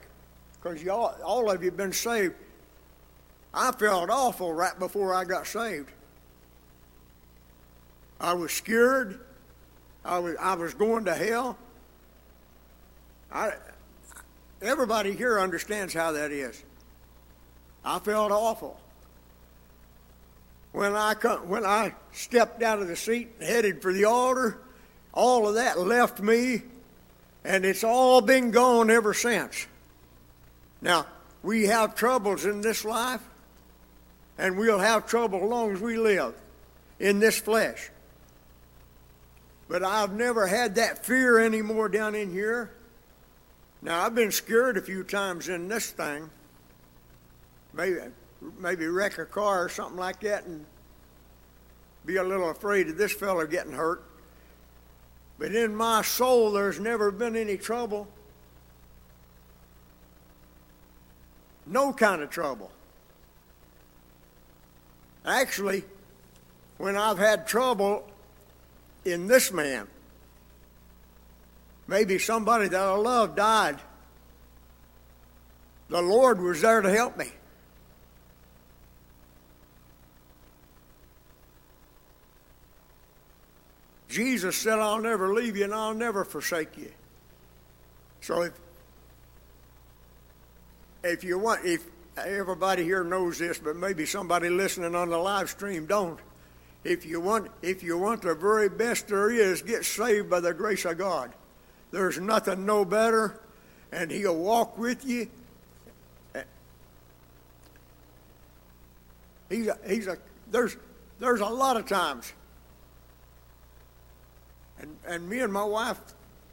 because 0.61 0.83
y'all, 0.83 1.15
all 1.23 1.51
of 1.51 1.63
you 1.63 1.71
have 1.71 1.77
been 1.77 1.93
saved. 1.93 2.35
I 3.55 3.73
felt 3.73 4.11
awful 4.11 4.53
right 4.53 4.79
before 4.79 5.15
I 5.15 5.25
got 5.25 5.47
saved. 5.47 5.91
I 8.21 8.35
was 8.35 8.53
scared. 8.53 9.21
I 10.05 10.19
was, 10.19 10.37
I 10.41 10.55
was 10.55 10.75
going 10.75 11.05
to 11.07 11.15
hell. 11.15 11.57
I, 13.33 13.53
Everybody 14.63 15.13
here 15.13 15.39
understands 15.39 15.93
how 15.93 16.13
that 16.13 16.33
is. 16.33 16.63
I 17.85 17.99
felt 17.99 18.33
awful. 18.33 18.81
When 20.73 20.95
I, 20.95 21.15
come, 21.15 21.49
when 21.49 21.65
I 21.65 21.95
stepped 22.13 22.63
out 22.63 22.81
of 22.81 22.89
the 22.89 22.97
seat 22.97 23.31
and 23.39 23.49
headed 23.49 23.81
for 23.81 23.93
the 23.93 24.05
altar, 24.05 24.59
all 25.13 25.49
of 25.49 25.55
that 25.55 25.79
left 25.79 26.21
me, 26.21 26.63
and 27.45 27.65
it's 27.65 27.85
all 27.85 28.21
been 28.21 28.51
gone 28.51 28.91
ever 28.91 29.15
since. 29.15 29.67
Now, 30.83 31.07
we 31.43 31.65
have 31.65 31.95
troubles 31.95 32.45
in 32.45 32.61
this 32.61 32.85
life, 32.85 33.23
and 34.37 34.59
we'll 34.59 34.79
have 34.79 35.07
trouble 35.07 35.45
as 35.45 35.49
long 35.49 35.73
as 35.73 35.81
we 35.81 35.97
live 35.97 36.35
in 36.99 37.21
this 37.21 37.39
flesh. 37.39 37.91
But 39.69 39.83
I've 39.83 40.13
never 40.13 40.47
had 40.47 40.75
that 40.75 41.05
fear 41.05 41.39
anymore 41.39 41.89
down 41.89 42.15
in 42.15 42.31
here. 42.31 42.76
Now, 43.87 44.05
I've 44.05 44.17
been 44.17 44.33
scared 44.33 44.77
a 44.77 44.83
few 44.83 45.05
times 45.05 45.49
in 45.49 45.69
this 45.69 45.93
thing. 45.93 46.29
Maybe, 47.73 47.99
maybe 48.59 48.89
wreck 48.89 49.19
a 49.19 49.25
car 49.25 49.63
or 49.63 49.69
something 49.69 49.97
like 49.97 50.19
that 50.23 50.45
and 50.45 50.67
be 52.05 52.17
a 52.17 52.25
little 52.25 52.51
afraid 52.51 52.89
of 52.89 52.99
this 52.99 53.13
fella 53.13 53.47
getting 53.47 53.71
hurt. 53.71 54.03
But 55.39 55.55
in 55.55 55.77
my 55.77 56.03
soul, 56.03 56.51
there's 56.51 56.81
never 56.81 57.13
been 57.13 57.37
any 57.37 57.57
trouble. 57.57 58.09
No 61.65 61.93
kind 61.93 62.23
of 62.23 62.31
trouble. 62.31 62.73
Actually, 65.25 65.85
when 66.79 66.97
I've 66.97 67.19
had 67.19 67.47
trouble 67.47 68.11
in 69.05 69.29
this 69.29 69.53
man, 69.53 69.87
Maybe 71.89 72.19
somebody 72.19 72.69
that 72.69 72.81
I 72.81 72.95
love 72.95 73.37
died. 73.37 73.79
The 75.89 76.03
Lord 76.03 76.41
was 76.41 76.61
there 76.61 76.81
to 76.81 76.91
help 76.91 77.17
me. 77.17 77.31
Jesus 84.09 84.57
said, 84.57 84.79
I'll 84.79 85.01
never 85.01 85.35
leave 85.35 85.57
you 85.57 85.65
and 85.65 85.75
I'll 85.75 85.95
never 85.95 86.25
forsake 86.25 86.77
you. 86.79 86.91
So 88.21 88.43
if, 88.43 88.53
if 91.05 91.23
you 91.23 91.39
want, 91.39 91.65
if 91.65 91.85
everybody 92.17 92.83
here 92.83 93.05
knows 93.05 93.39
this, 93.39 93.59
but 93.59 93.77
maybe 93.77 94.07
somebody 94.07 94.49
listening 94.49 94.95
on 94.95 95.11
the 95.11 95.19
live 95.19 95.51
stream 95.51 95.87
don't. 95.87 96.19
If 96.83 97.05
you 97.05 97.21
want, 97.21 97.51
if 97.63 97.83
you 97.83 97.99
want 97.99 98.23
the 98.23 98.35
very 98.35 98.69
best 98.69 99.09
there 99.09 99.31
is, 99.31 99.61
get 99.61 99.85
saved 99.85 100.31
by 100.31 100.41
the 100.41 100.55
grace 100.55 100.85
of 100.85 100.99
God. 100.99 101.33
There's 101.91 102.19
nothing 102.19 102.67
no 102.67 102.85
better, 102.85 103.41
and 103.93 104.11
He'll 104.11 104.37
walk 104.37 104.77
with 104.77 105.05
you. 105.05 105.29
He's 109.49 109.69
a, 109.69 109.79
he's 109.87 110.07
a 110.09 110.19
there's 110.51 110.77
there's 111.19 111.41
a 111.41 111.47
lot 111.47 111.77
of 111.77 111.87
times, 111.87 112.33
and 114.79 114.97
and 115.07 115.29
me 115.29 115.41
and 115.41 115.53
my 115.53 115.65
wife 115.65 116.01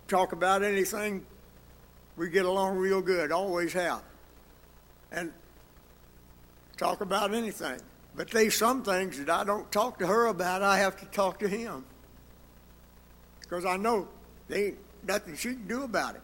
talk 0.08 0.32
about 0.32 0.64
anything. 0.64 1.26
We 2.16 2.30
get 2.30 2.46
along 2.46 2.78
real 2.78 3.02
good, 3.02 3.32
always 3.32 3.74
have, 3.74 4.04
and 5.12 5.34
talk 6.78 7.02
about 7.02 7.34
anything. 7.34 7.80
But 8.16 8.30
there's 8.30 8.56
some 8.56 8.84
things 8.84 9.18
that 9.18 9.30
I 9.30 9.44
don't 9.44 9.72
talk 9.72 9.98
to 9.98 10.06
her 10.06 10.28
about. 10.28 10.62
I 10.62 10.78
have 10.78 10.96
to 10.98 11.06
talk 11.06 11.40
to 11.40 11.48
him 11.48 11.84
because 13.42 13.66
I 13.66 13.78
know 13.78 14.08
they 14.48 14.76
nothing 15.06 15.36
she 15.36 15.54
can 15.54 15.68
do 15.68 15.84
about 15.84 16.16
it. 16.16 16.22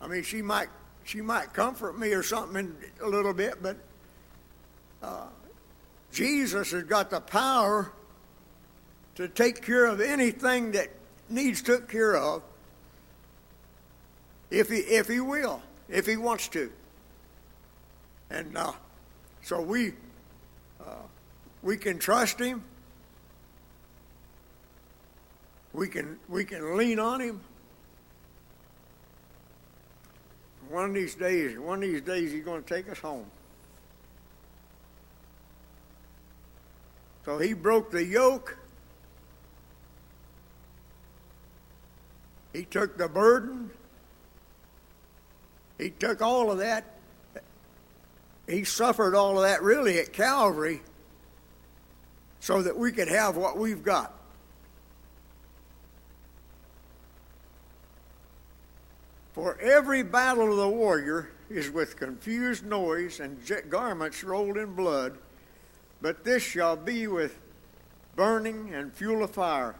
I 0.00 0.08
mean, 0.08 0.22
she 0.22 0.42
might 0.42 0.68
she 1.04 1.20
might 1.20 1.52
comfort 1.52 1.98
me 1.98 2.12
or 2.12 2.22
something 2.22 2.74
a 3.02 3.08
little 3.08 3.32
bit, 3.32 3.62
but 3.62 3.76
uh, 5.02 5.26
Jesus 6.12 6.72
has 6.72 6.84
got 6.84 7.10
the 7.10 7.20
power 7.20 7.92
to 9.16 9.28
take 9.28 9.62
care 9.62 9.86
of 9.86 10.00
anything 10.00 10.72
that 10.72 10.88
needs 11.28 11.62
took 11.62 11.88
care 11.88 12.16
of 12.16 12.42
if 14.50 14.68
he 14.68 14.78
if 14.78 15.08
he 15.08 15.20
will, 15.20 15.62
if 15.88 16.06
he 16.06 16.16
wants 16.16 16.48
to. 16.48 16.72
And 18.30 18.56
uh, 18.56 18.72
so 19.42 19.60
we 19.60 19.92
uh, 20.80 21.02
we 21.62 21.76
can 21.76 21.98
trust 21.98 22.38
him 22.38 22.62
we 25.72 25.88
can, 25.88 26.18
we 26.28 26.44
can 26.44 26.76
lean 26.76 26.98
on 26.98 27.20
him. 27.20 27.40
One 30.68 30.84
of 30.86 30.94
these 30.94 31.14
days, 31.14 31.58
one 31.58 31.82
of 31.82 31.88
these 31.88 32.02
days, 32.02 32.32
he's 32.32 32.44
going 32.44 32.62
to 32.62 32.74
take 32.74 32.88
us 32.88 32.98
home. 32.98 33.26
So 37.24 37.38
he 37.38 37.52
broke 37.52 37.90
the 37.90 38.04
yoke. 38.04 38.56
He 42.52 42.64
took 42.64 42.96
the 42.96 43.08
burden. 43.08 43.70
He 45.78 45.90
took 45.90 46.22
all 46.22 46.50
of 46.50 46.58
that. 46.58 46.96
He 48.48 48.64
suffered 48.64 49.14
all 49.14 49.36
of 49.36 49.44
that 49.44 49.62
really 49.62 49.98
at 49.98 50.12
Calvary 50.12 50.82
so 52.40 52.62
that 52.62 52.76
we 52.76 52.90
could 52.90 53.08
have 53.08 53.36
what 53.36 53.56
we've 53.56 53.82
got. 53.82 54.19
For 59.32 59.58
every 59.60 60.02
battle 60.02 60.50
of 60.50 60.56
the 60.56 60.68
warrior 60.68 61.30
is 61.48 61.70
with 61.70 61.96
confused 61.96 62.64
noise 62.64 63.20
and 63.20 63.38
garments 63.68 64.24
rolled 64.24 64.56
in 64.56 64.74
blood, 64.74 65.18
but 66.00 66.24
this 66.24 66.42
shall 66.42 66.76
be 66.76 67.06
with 67.06 67.38
burning 68.16 68.74
and 68.74 68.92
fuel 68.92 69.22
of 69.22 69.30
fire. 69.30 69.76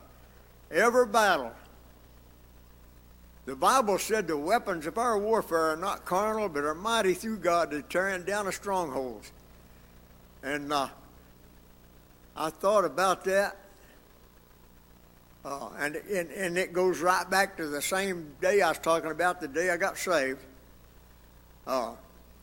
Every 0.70 1.06
battle. 1.06 1.52
The 3.46 3.56
Bible 3.56 3.98
said 3.98 4.28
the 4.28 4.36
weapons 4.36 4.86
of 4.86 4.98
our 4.98 5.18
warfare 5.18 5.72
are 5.72 5.76
not 5.76 6.04
carnal, 6.04 6.48
but 6.48 6.62
are 6.62 6.74
mighty 6.74 7.14
through 7.14 7.38
God 7.38 7.72
to 7.72 7.82
tearing 7.82 8.22
down 8.22 8.46
the 8.46 8.52
strongholds. 8.52 9.32
And 10.42 10.72
uh, 10.72 10.88
I 12.36 12.50
thought 12.50 12.84
about 12.84 13.24
that. 13.24 13.56
Uh, 15.44 15.70
and, 15.78 15.96
and, 15.96 16.30
and 16.30 16.58
it 16.58 16.72
goes 16.72 17.00
right 17.00 17.28
back 17.30 17.56
to 17.56 17.66
the 17.66 17.80
same 17.80 18.34
day 18.40 18.60
I 18.60 18.68
was 18.68 18.78
talking 18.78 19.10
about, 19.10 19.40
the 19.40 19.48
day 19.48 19.70
I 19.70 19.76
got 19.76 19.96
saved. 19.96 20.40
Uh, 21.66 21.94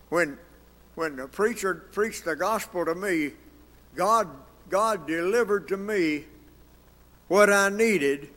when, 0.09 0.37
when 0.95 1.15
the 1.15 1.27
preacher 1.27 1.75
preached 1.91 2.25
the 2.25 2.35
gospel 2.35 2.85
to 2.85 2.95
me, 2.95 3.31
God, 3.95 4.27
God 4.69 5.05
delivered 5.05 5.67
to 5.67 5.77
me 5.77 6.25
what 7.27 7.51
I 7.51 7.69
needed 7.69 8.29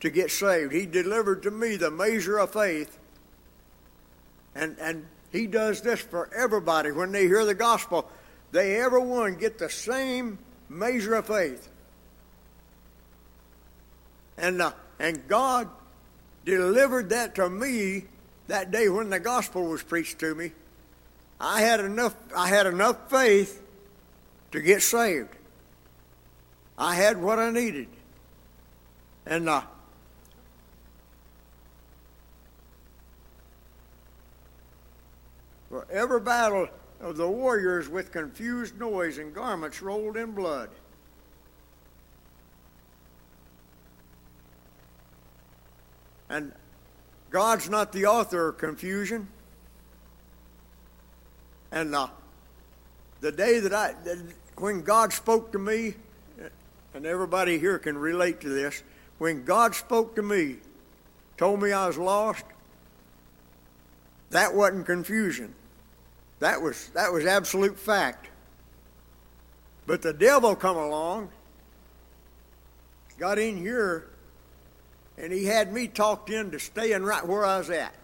to 0.00 0.10
get 0.10 0.30
saved. 0.30 0.72
He 0.72 0.84
delivered 0.84 1.44
to 1.44 1.50
me 1.50 1.76
the 1.76 1.90
measure 1.90 2.38
of 2.38 2.52
faith. 2.52 2.98
And, 4.54 4.76
and 4.80 5.06
He 5.30 5.46
does 5.46 5.80
this 5.80 6.00
for 6.00 6.28
everybody. 6.34 6.90
When 6.90 7.12
they 7.12 7.26
hear 7.26 7.44
the 7.44 7.54
gospel, 7.54 8.10
they 8.50 8.80
everyone 8.80 9.36
get 9.36 9.58
the 9.58 9.70
same 9.70 10.38
measure 10.68 11.14
of 11.14 11.26
faith. 11.26 11.68
And, 14.36 14.62
uh, 14.62 14.72
and 14.98 15.26
God 15.28 15.68
delivered 16.44 17.10
that 17.10 17.34
to 17.36 17.48
me 17.48 18.04
that 18.48 18.70
day 18.70 18.88
when 18.88 19.10
the 19.10 19.20
gospel 19.20 19.64
was 19.66 19.82
preached 19.82 20.18
to 20.20 20.34
me. 20.34 20.52
I 21.40 21.60
had 21.60 21.80
enough, 21.80 22.14
I 22.36 22.48
had 22.48 22.66
enough 22.66 23.10
faith 23.10 23.62
to 24.52 24.60
get 24.60 24.82
saved. 24.82 25.30
I 26.78 26.94
had 26.94 27.20
what 27.20 27.38
I 27.38 27.50
needed. 27.50 27.88
And 29.26 29.48
uh, 29.48 29.62
for 35.68 35.86
every 35.90 36.20
battle 36.20 36.68
of 37.00 37.16
the 37.16 37.28
warriors 37.28 37.88
with 37.88 38.12
confused 38.12 38.78
noise 38.78 39.18
and 39.18 39.34
garments 39.34 39.82
rolled 39.82 40.16
in 40.16 40.32
blood. 40.32 40.70
And 46.32 46.50
God's 47.30 47.68
not 47.68 47.92
the 47.92 48.06
author 48.06 48.48
of 48.48 48.58
confusion. 48.58 49.28
And 51.70 51.94
uh, 51.94 52.08
the 53.20 53.30
day 53.30 53.60
that 53.60 53.74
I, 53.74 53.94
when 54.56 54.80
God 54.80 55.12
spoke 55.12 55.52
to 55.52 55.58
me, 55.58 55.94
and 56.94 57.04
everybody 57.04 57.58
here 57.58 57.78
can 57.78 57.98
relate 57.98 58.40
to 58.40 58.48
this, 58.48 58.82
when 59.18 59.44
God 59.44 59.74
spoke 59.74 60.16
to 60.16 60.22
me, 60.22 60.56
told 61.36 61.62
me 61.62 61.70
I 61.70 61.86
was 61.86 61.98
lost, 61.98 62.44
that 64.30 64.54
wasn't 64.54 64.86
confusion. 64.86 65.54
That 66.40 66.62
was 66.62 66.88
that 66.94 67.12
was 67.12 67.26
absolute 67.26 67.78
fact. 67.78 68.30
But 69.86 70.00
the 70.00 70.14
devil 70.14 70.56
come 70.56 70.78
along, 70.78 71.28
got 73.18 73.38
in 73.38 73.58
here, 73.58 74.11
and 75.18 75.32
he 75.32 75.44
had 75.44 75.72
me 75.72 75.88
talked 75.88 76.30
into 76.30 76.58
staying 76.58 77.02
right 77.02 77.26
where 77.26 77.44
I 77.44 77.58
was 77.58 77.70
at. 77.70 77.94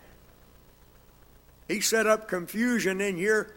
He 1.69 1.81
set 1.81 2.07
up 2.07 2.29
confusion 2.29 3.01
in 3.01 3.17
here. 3.17 3.55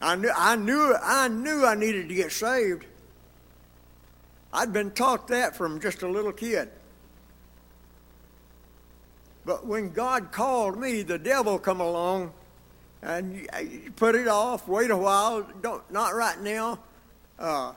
I 0.00 0.16
knew 0.16 0.32
I 0.34 0.56
knew 0.56 0.94
I 1.00 1.28
knew 1.28 1.64
I 1.64 1.74
needed 1.74 2.08
to 2.08 2.14
get 2.14 2.32
saved. 2.32 2.86
I'd 4.52 4.72
been 4.72 4.90
taught 4.90 5.28
that 5.28 5.56
from 5.56 5.80
just 5.80 6.02
a 6.02 6.08
little 6.08 6.32
kid. 6.32 6.70
But 9.44 9.66
when 9.66 9.90
God 9.90 10.32
called 10.32 10.78
me, 10.78 11.02
the 11.02 11.18
devil 11.18 11.58
come 11.58 11.80
along 11.80 12.32
and 13.02 13.34
you 13.34 13.92
put 13.96 14.14
it 14.14 14.28
off, 14.28 14.68
wait 14.68 14.90
a 14.90 14.96
while, 14.96 15.46
don't, 15.62 15.88
not 15.90 16.14
right 16.14 16.38
now. 16.40 16.78
Uh, 17.38 17.72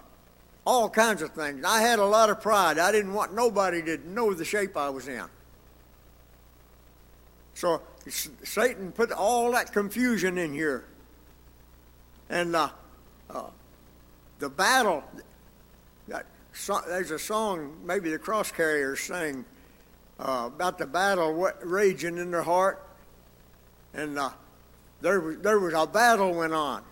all 0.65 0.89
kinds 0.89 1.21
of 1.21 1.31
things. 1.31 1.63
I 1.65 1.81
had 1.81 1.99
a 1.99 2.05
lot 2.05 2.29
of 2.29 2.41
pride. 2.41 2.79
I 2.79 2.91
didn't 2.91 3.13
want 3.13 3.33
nobody 3.33 3.81
to 3.83 3.97
know 4.09 4.33
the 4.33 4.45
shape 4.45 4.77
I 4.77 4.89
was 4.89 5.07
in. 5.07 5.25
So 7.53 7.81
Satan 8.07 8.91
put 8.91 9.11
all 9.11 9.51
that 9.51 9.71
confusion 9.71 10.37
in 10.37 10.53
here. 10.53 10.85
And 12.29 12.55
uh, 12.55 12.69
uh, 13.29 13.43
the 14.39 14.49
battle, 14.49 15.03
that 16.07 16.25
so, 16.53 16.79
there's 16.87 17.11
a 17.11 17.19
song 17.19 17.77
maybe 17.83 18.09
the 18.11 18.19
cross 18.19 18.51
carriers 18.51 19.01
sing 19.01 19.45
uh, 20.19 20.49
about 20.53 20.77
the 20.77 20.85
battle 20.85 21.51
raging 21.63 22.17
in 22.17 22.31
their 22.31 22.43
heart. 22.43 22.85
And 23.93 24.17
uh, 24.17 24.31
there 25.01 25.19
was, 25.19 25.37
there 25.39 25.59
was 25.59 25.73
a 25.73 25.85
battle 25.85 26.33
went 26.33 26.53
on. 26.53 26.83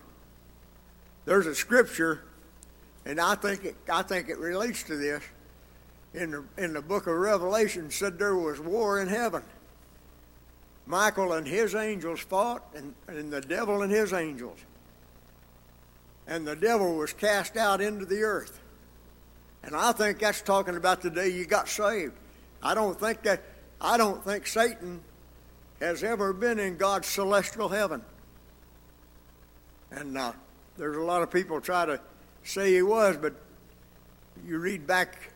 There's 1.24 1.46
a 1.46 1.54
scripture, 1.54 2.24
and 3.04 3.20
I 3.20 3.34
think 3.34 3.64
it, 3.64 3.76
I 3.90 4.02
think 4.02 4.28
it 4.28 4.38
relates 4.38 4.82
to 4.84 4.96
this. 4.96 5.22
In 6.14 6.30
the, 6.30 6.44
in 6.58 6.74
the 6.74 6.82
book 6.82 7.06
of 7.06 7.14
Revelation, 7.14 7.90
said 7.90 8.18
there 8.18 8.36
was 8.36 8.60
war 8.60 9.00
in 9.00 9.08
heaven. 9.08 9.42
Michael 10.84 11.32
and 11.32 11.46
his 11.46 11.74
angels 11.74 12.20
fought, 12.20 12.62
and, 12.74 12.94
and 13.08 13.32
the 13.32 13.40
devil 13.40 13.80
and 13.80 13.90
his 13.90 14.12
angels. 14.12 14.58
And 16.26 16.46
the 16.46 16.54
devil 16.54 16.96
was 16.96 17.14
cast 17.14 17.56
out 17.56 17.80
into 17.80 18.04
the 18.04 18.22
earth. 18.22 18.60
And 19.62 19.74
I 19.74 19.92
think 19.92 20.18
that's 20.18 20.42
talking 20.42 20.76
about 20.76 21.00
the 21.00 21.10
day 21.10 21.28
you 21.28 21.46
got 21.46 21.68
saved. 21.68 22.12
I 22.62 22.74
don't 22.74 22.98
think 22.98 23.22
that 23.22 23.42
I 23.80 23.96
don't 23.96 24.22
think 24.22 24.46
Satan 24.46 25.00
has 25.80 26.04
ever 26.04 26.32
been 26.32 26.58
in 26.58 26.76
God's 26.76 27.08
celestial 27.08 27.68
heaven. 27.68 28.02
And 29.90 30.16
uh, 30.16 30.32
there's 30.76 30.96
a 30.96 31.02
lot 31.02 31.22
of 31.22 31.30
people 31.30 31.60
try 31.60 31.86
to 31.86 32.00
say 32.44 32.74
he 32.74 32.82
was, 32.82 33.16
but 33.16 33.34
you 34.46 34.58
read 34.58 34.86
back 34.86 35.30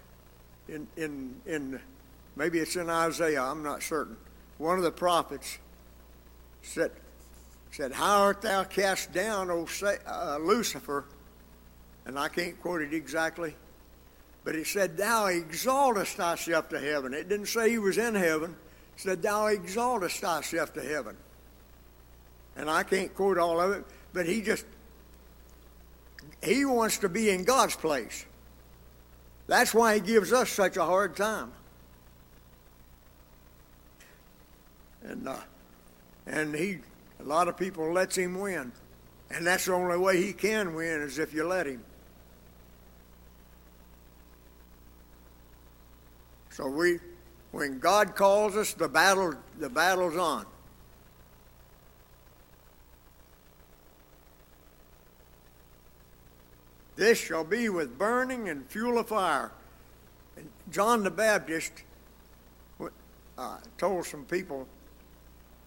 in, 0.69 0.87
in, 0.97 1.35
in 1.47 1.81
maybe 2.35 2.59
it's 2.59 2.77
in 2.77 2.91
Isaiah, 2.91 3.43
I'm 3.43 3.63
not 3.63 3.83
certain. 3.83 4.17
One 4.59 4.79
of 4.79 4.85
the 4.85 4.91
prophets 4.91 5.59
said, 6.63 6.91
said 7.71 7.93
How 7.93 8.23
art 8.23 8.43
thou 8.43 8.65
cast 8.65 9.13
down, 9.13 9.51
O 9.51 9.67
uh, 10.07 10.39
Lucifer? 10.39 11.05
And 12.05 12.19
I 12.19 12.29
can't 12.29 12.61
quote 12.61 12.83
it 12.83 12.95
exactly, 12.95 13.57
but 14.45 14.55
it 14.55 14.67
said, 14.67 14.97
Thou 14.97 15.27
exaltest 15.27 16.17
thyself 16.17 16.69
to 16.71 16.81
heaven. 16.81 17.15
It 17.15 17.29
didn't 17.29 17.47
say 17.47 17.71
he 17.71 17.79
was 17.79 17.99
in 17.99 18.15
heaven 18.15 18.57
it 18.97 19.03
said, 19.03 19.23
Thou 19.23 19.47
exaltest 19.47 20.21
thyself 20.21 20.73
to 20.75 20.83
heaven. 20.83 21.17
And 22.57 22.71
I 22.71 22.83
can't 22.83 23.15
quote 23.15 23.37
all 23.37 23.61
of 23.61 23.73
it, 23.73 23.85
but 24.13 24.27
he 24.27 24.41
just, 24.41 24.65
he 26.47 26.65
wants 26.65 26.99
to 26.99 27.09
be 27.09 27.29
in 27.31 27.43
God's 27.45 27.75
place. 27.75 28.25
That's 29.49 29.75
why 29.75 29.95
he 29.95 30.01
gives 30.01 30.33
us 30.33 30.49
such 30.49 30.77
a 30.77 30.85
hard 30.85 31.17
time. 31.17 31.51
And, 35.03 35.29
uh, 35.29 35.37
and 36.27 36.55
he, 36.55 36.79
a 37.21 37.25
lot 37.25 37.49
of 37.49 37.57
people 37.57 37.93
lets 37.93 38.17
him 38.17 38.39
win. 38.39 38.73
And 39.31 39.47
that's 39.47 39.65
the 39.67 39.73
only 39.73 39.99
way 39.99 40.23
he 40.23 40.33
can 40.33 40.75
win 40.75 41.03
is 41.03 41.19
if 41.19 41.35
you 41.35 41.45
let 41.45 41.67
him. 41.67 41.83
So 46.51 46.69
we, 46.69 47.01
when 47.51 47.81
God 47.81 48.15
calls 48.15 48.57
us, 48.57 48.73
the 48.73 48.89
battle 48.89 49.35
the 49.59 49.69
battle's 49.69 50.17
on. 50.17 50.47
This 56.97 57.19
shall 57.19 57.45
be 57.45 57.69
with 57.69 57.99
burning 57.99 58.49
and 58.49 58.67
fuel 58.69 58.99
of 58.99 59.09
fire. 59.09 59.53
And 60.37 60.51
John 60.71 61.05
the 61.05 61.11
Baptist 61.11 61.73
uh, 63.39 63.59
told 63.79 64.07
some 64.07 64.25
people 64.25 64.67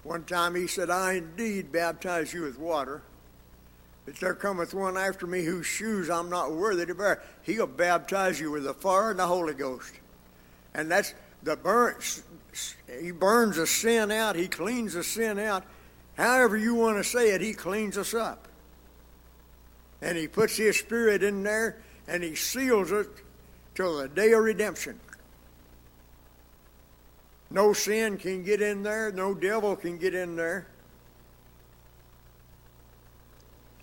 one 0.04 0.24
time, 0.24 0.56
he 0.56 0.68
said, 0.68 0.90
I 0.90 1.14
indeed 1.14 1.72
baptize 1.72 2.34
you 2.34 2.42
with 2.42 2.58
water, 2.58 3.04
but 4.06 4.16
there 4.16 4.34
cometh 4.34 4.74
one 4.74 4.98
after 4.98 5.28
me 5.28 5.44
whose 5.44 5.68
shoes 5.68 6.10
I'm 6.10 6.30
not 6.30 6.52
worthy 6.52 6.86
to 6.86 6.96
bear. 6.96 7.22
He'll 7.44 7.68
baptize 7.68 8.40
you 8.40 8.52
with 8.52 8.64
the 8.64 8.74
fire 8.74 9.12
and 9.12 9.20
the 9.20 9.28
Holy 9.28 9.54
Ghost. 9.54 9.94
And 10.74 10.90
that's 10.90 11.14
the 11.44 11.56
burn, 11.56 11.96
he 13.02 13.12
burns 13.12 13.58
the 13.58 13.68
sin 13.68 14.12
out, 14.12 14.36
he 14.36 14.48
cleans 14.48 14.94
the 14.94 15.04
sin 15.04 15.38
out. 15.38 15.64
However 16.16 16.58
you 16.58 16.76
want 16.76 16.98
to 16.98 17.04
say 17.04 17.32
it, 17.32 17.42
he 17.42 17.54
cleans 17.54 17.98
us 17.98 18.14
up. 18.14 18.49
And 20.02 20.18
he 20.18 20.28
puts 20.28 20.58
his 20.58 20.78
spirit 20.78 21.24
in 21.24 21.44
there 21.44 21.82
and 22.08 22.24
he 22.24 22.36
seals 22.36 22.92
it 22.92 23.08
till 23.76 23.98
the 23.98 24.08
day 24.08 24.32
of 24.32 24.44
redemption. 24.44 25.00
No 27.52 27.74
sin 27.74 28.18
can 28.18 28.44
get 28.44 28.62
in 28.62 28.84
there, 28.84 29.12
no 29.12 29.34
devil 29.34 29.76
can 29.76 29.98
get 29.98 30.14
in 30.14 30.36
there. 30.36 30.68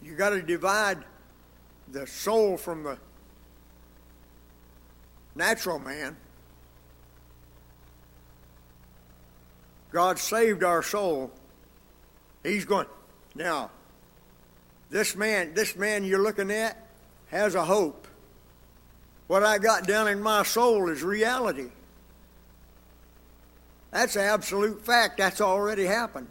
You 0.03 0.15
got 0.15 0.31
to 0.31 0.43
divide 0.43 0.99
the 1.91 2.07
soul 2.07 2.57
from 2.57 2.85
the 2.85 2.99
natural 5.35 5.79
man. 5.79 6.17
God 9.91 10.19
saved 10.19 10.63
our 10.63 10.83
soul. 10.83 11.33
He's 12.43 12.65
going, 12.65 12.87
now, 13.35 13.71
this 14.91 15.17
man, 15.17 15.55
this 15.55 15.77
man 15.77 16.05
you're 16.05 16.23
looking 16.23 16.51
at, 16.51 16.87
has 17.29 17.55
a 17.55 17.65
hope. 17.65 18.07
What 19.27 19.43
I 19.43 19.59
got 19.59 19.87
down 19.87 20.09
in 20.09 20.23
my 20.23 20.43
soul 20.45 20.89
is 20.89 21.03
reality. 21.03 21.71
That's 23.91 24.17
absolute 24.17 24.85
fact. 24.85 25.19
That's 25.19 25.41
already 25.41 25.85
happened. 25.85 26.29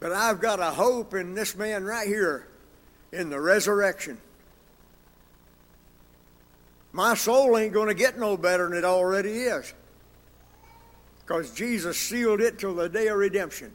But 0.00 0.12
I've 0.12 0.40
got 0.40 0.58
a 0.58 0.70
hope 0.70 1.14
in 1.14 1.34
this 1.34 1.54
man 1.54 1.84
right 1.84 2.06
here 2.06 2.48
in 3.12 3.28
the 3.28 3.40
resurrection. 3.40 4.18
My 6.92 7.14
soul 7.14 7.56
ain't 7.56 7.72
going 7.72 7.88
to 7.88 7.94
get 7.94 8.18
no 8.18 8.36
better 8.36 8.68
than 8.68 8.78
it 8.78 8.84
already 8.84 9.42
is. 9.42 9.72
Because 11.20 11.52
Jesus 11.52 11.96
sealed 11.96 12.40
it 12.40 12.58
till 12.58 12.74
the 12.74 12.88
day 12.88 13.06
of 13.06 13.18
redemption. 13.18 13.72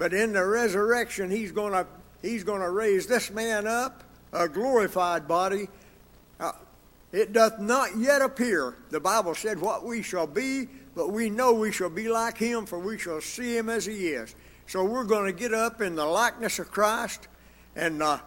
But 0.00 0.14
in 0.14 0.32
the 0.32 0.46
resurrection, 0.46 1.30
he's 1.30 1.52
going 1.52 1.74
to 1.74 1.86
he's 2.22 2.42
going 2.42 2.62
to 2.62 2.70
raise 2.70 3.06
this 3.06 3.30
man 3.30 3.66
up, 3.66 4.02
a 4.32 4.48
glorified 4.48 5.28
body. 5.28 5.68
Uh, 6.40 6.52
it 7.12 7.34
doth 7.34 7.58
not 7.58 7.98
yet 7.98 8.22
appear, 8.22 8.76
the 8.88 8.98
Bible 8.98 9.34
said, 9.34 9.60
what 9.60 9.84
we 9.84 10.00
shall 10.00 10.26
be, 10.26 10.68
but 10.94 11.12
we 11.12 11.28
know 11.28 11.52
we 11.52 11.70
shall 11.70 11.90
be 11.90 12.08
like 12.08 12.38
him, 12.38 12.64
for 12.64 12.78
we 12.78 12.96
shall 12.96 13.20
see 13.20 13.54
him 13.54 13.68
as 13.68 13.84
he 13.84 14.08
is. 14.08 14.34
So 14.66 14.84
we're 14.84 15.04
going 15.04 15.26
to 15.26 15.38
get 15.38 15.52
up 15.52 15.82
in 15.82 15.96
the 15.96 16.06
likeness 16.06 16.58
of 16.58 16.70
Christ, 16.70 17.28
and 17.76 18.02
uh, 18.02 18.20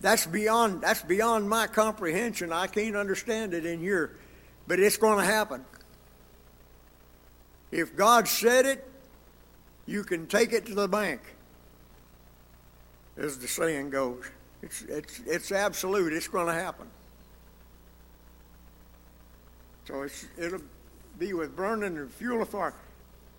that's 0.00 0.24
beyond 0.24 0.80
that's 0.80 1.02
beyond 1.02 1.46
my 1.46 1.66
comprehension. 1.66 2.54
I 2.54 2.68
can't 2.68 2.96
understand 2.96 3.52
it 3.52 3.66
in 3.66 3.80
here, 3.80 4.16
but 4.66 4.80
it's 4.80 4.96
going 4.96 5.18
to 5.18 5.26
happen. 5.26 5.62
If 7.70 7.94
God 7.94 8.26
said 8.26 8.64
it, 8.64 8.89
you 9.90 10.04
can 10.04 10.26
take 10.28 10.52
it 10.52 10.64
to 10.66 10.74
the 10.74 10.86
bank, 10.86 11.20
as 13.16 13.38
the 13.38 13.48
saying 13.48 13.90
goes. 13.90 14.24
It's 14.62 14.82
it's 14.82 15.20
it's 15.26 15.52
absolute. 15.52 16.12
It's 16.12 16.28
going 16.28 16.46
to 16.46 16.52
happen. 16.52 16.86
So 19.86 20.02
it's 20.02 20.26
it'll 20.38 20.62
be 21.18 21.32
with 21.32 21.56
burning 21.56 21.96
and 21.96 22.10
fuel 22.10 22.40
of 22.40 22.48
fire. 22.50 22.72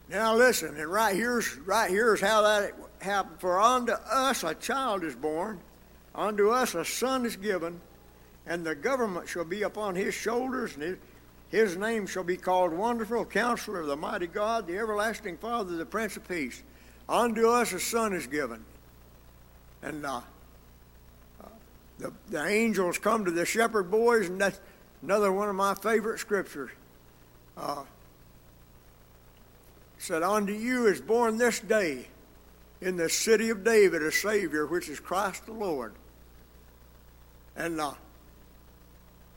Now 0.10 0.36
listen, 0.36 0.76
and 0.76 0.92
right 0.92 1.16
here's 1.16 1.58
right 1.60 1.90
here's 1.90 2.20
how 2.20 2.42
that 2.42 2.74
happened. 3.00 3.40
For 3.40 3.60
unto 3.60 3.94
us 3.94 4.44
a 4.44 4.54
child 4.54 5.06
is 5.06 5.16
born, 5.16 5.62
unto 6.14 6.50
us 6.50 6.76
a 6.76 6.84
son 6.84 7.26
is 7.26 7.38
given, 7.38 7.80
and 8.46 8.66
the 8.66 8.76
government 8.76 9.30
shall 9.30 9.46
be 9.46 9.64
upon 9.64 9.96
his 9.96 10.14
shoulders, 10.14 10.74
and 10.74 10.84
his, 10.84 10.98
his 11.52 11.76
name 11.78 12.08
shall 12.08 12.24
be 12.24 12.38
called 12.38 12.72
Wonderful 12.72 13.26
Counselor, 13.26 13.82
of 13.82 13.88
the 13.88 13.96
Mighty 13.98 14.28
God, 14.28 14.68
the 14.68 14.78
Everlasting 14.78 15.38
Father, 15.38 15.76
the 15.76 15.86
Prince 15.86 16.18
of 16.18 16.28
Peace. 16.28 16.64
Unto 17.08 17.50
us 17.50 17.74
a 17.74 17.80
son 17.80 18.14
is 18.14 18.26
given, 18.26 18.64
and 19.82 20.06
uh, 20.06 20.22
uh, 21.44 21.48
the 22.00 22.14
the 22.30 22.46
angels 22.46 22.98
come 22.98 23.26
to 23.26 23.32
the 23.32 23.46
shepherd 23.46 23.92
boys, 23.92 24.30
and 24.30 24.40
that's 24.40 24.62
another 25.02 25.32
one 25.32 25.50
of 25.50 25.56
my 25.56 25.76
favorite 25.76 26.20
scriptures. 26.20 26.72
Uh, 27.58 27.84
said, 30.02 30.24
Unto 30.24 30.54
you 30.54 30.88
is 30.88 31.00
born 31.00 31.38
this 31.38 31.60
day 31.60 32.08
in 32.82 32.96
the 32.96 33.10
city 33.10 33.50
of 33.50 33.64
David 33.64 34.02
a 34.02 34.12
Savior, 34.12 34.66
which 34.66 34.90
is 34.90 35.00
Christ 35.00 35.46
the 35.46 35.54
Lord. 35.54 35.94
And 37.56 37.80
uh, 37.80 37.94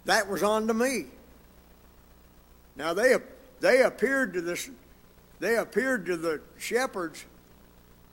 that 0.06 0.28
was 0.28 0.42
unto 0.42 0.72
me. 0.72 1.06
Now 2.76 2.94
they 2.94 3.16
they 3.60 3.82
appeared 3.82 4.34
to 4.34 4.40
the 4.40 4.70
they 5.40 5.56
appeared 5.56 6.06
to 6.06 6.16
the 6.16 6.40
shepherds, 6.58 7.24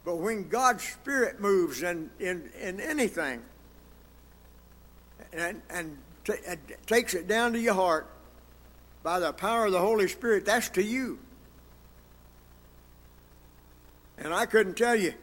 but 0.05 0.17
when 0.17 0.47
God's 0.47 0.83
Spirit 0.83 1.39
moves 1.39 1.83
in 1.83 2.09
in, 2.19 2.49
in 2.59 2.79
anything, 2.79 3.41
and 5.33 5.61
and, 5.69 5.97
t- 6.23 6.33
and 6.47 6.59
takes 6.85 7.13
it 7.13 7.27
down 7.27 7.53
to 7.53 7.59
your 7.59 7.73
heart 7.73 8.07
by 9.03 9.19
the 9.19 9.33
power 9.33 9.65
of 9.65 9.71
the 9.71 9.79
Holy 9.79 10.07
Spirit, 10.07 10.45
that's 10.45 10.69
to 10.69 10.83
you. 10.83 11.19
And 14.17 14.33
I 14.33 14.45
couldn't 14.45 14.77
tell 14.77 14.95
you 14.95 15.13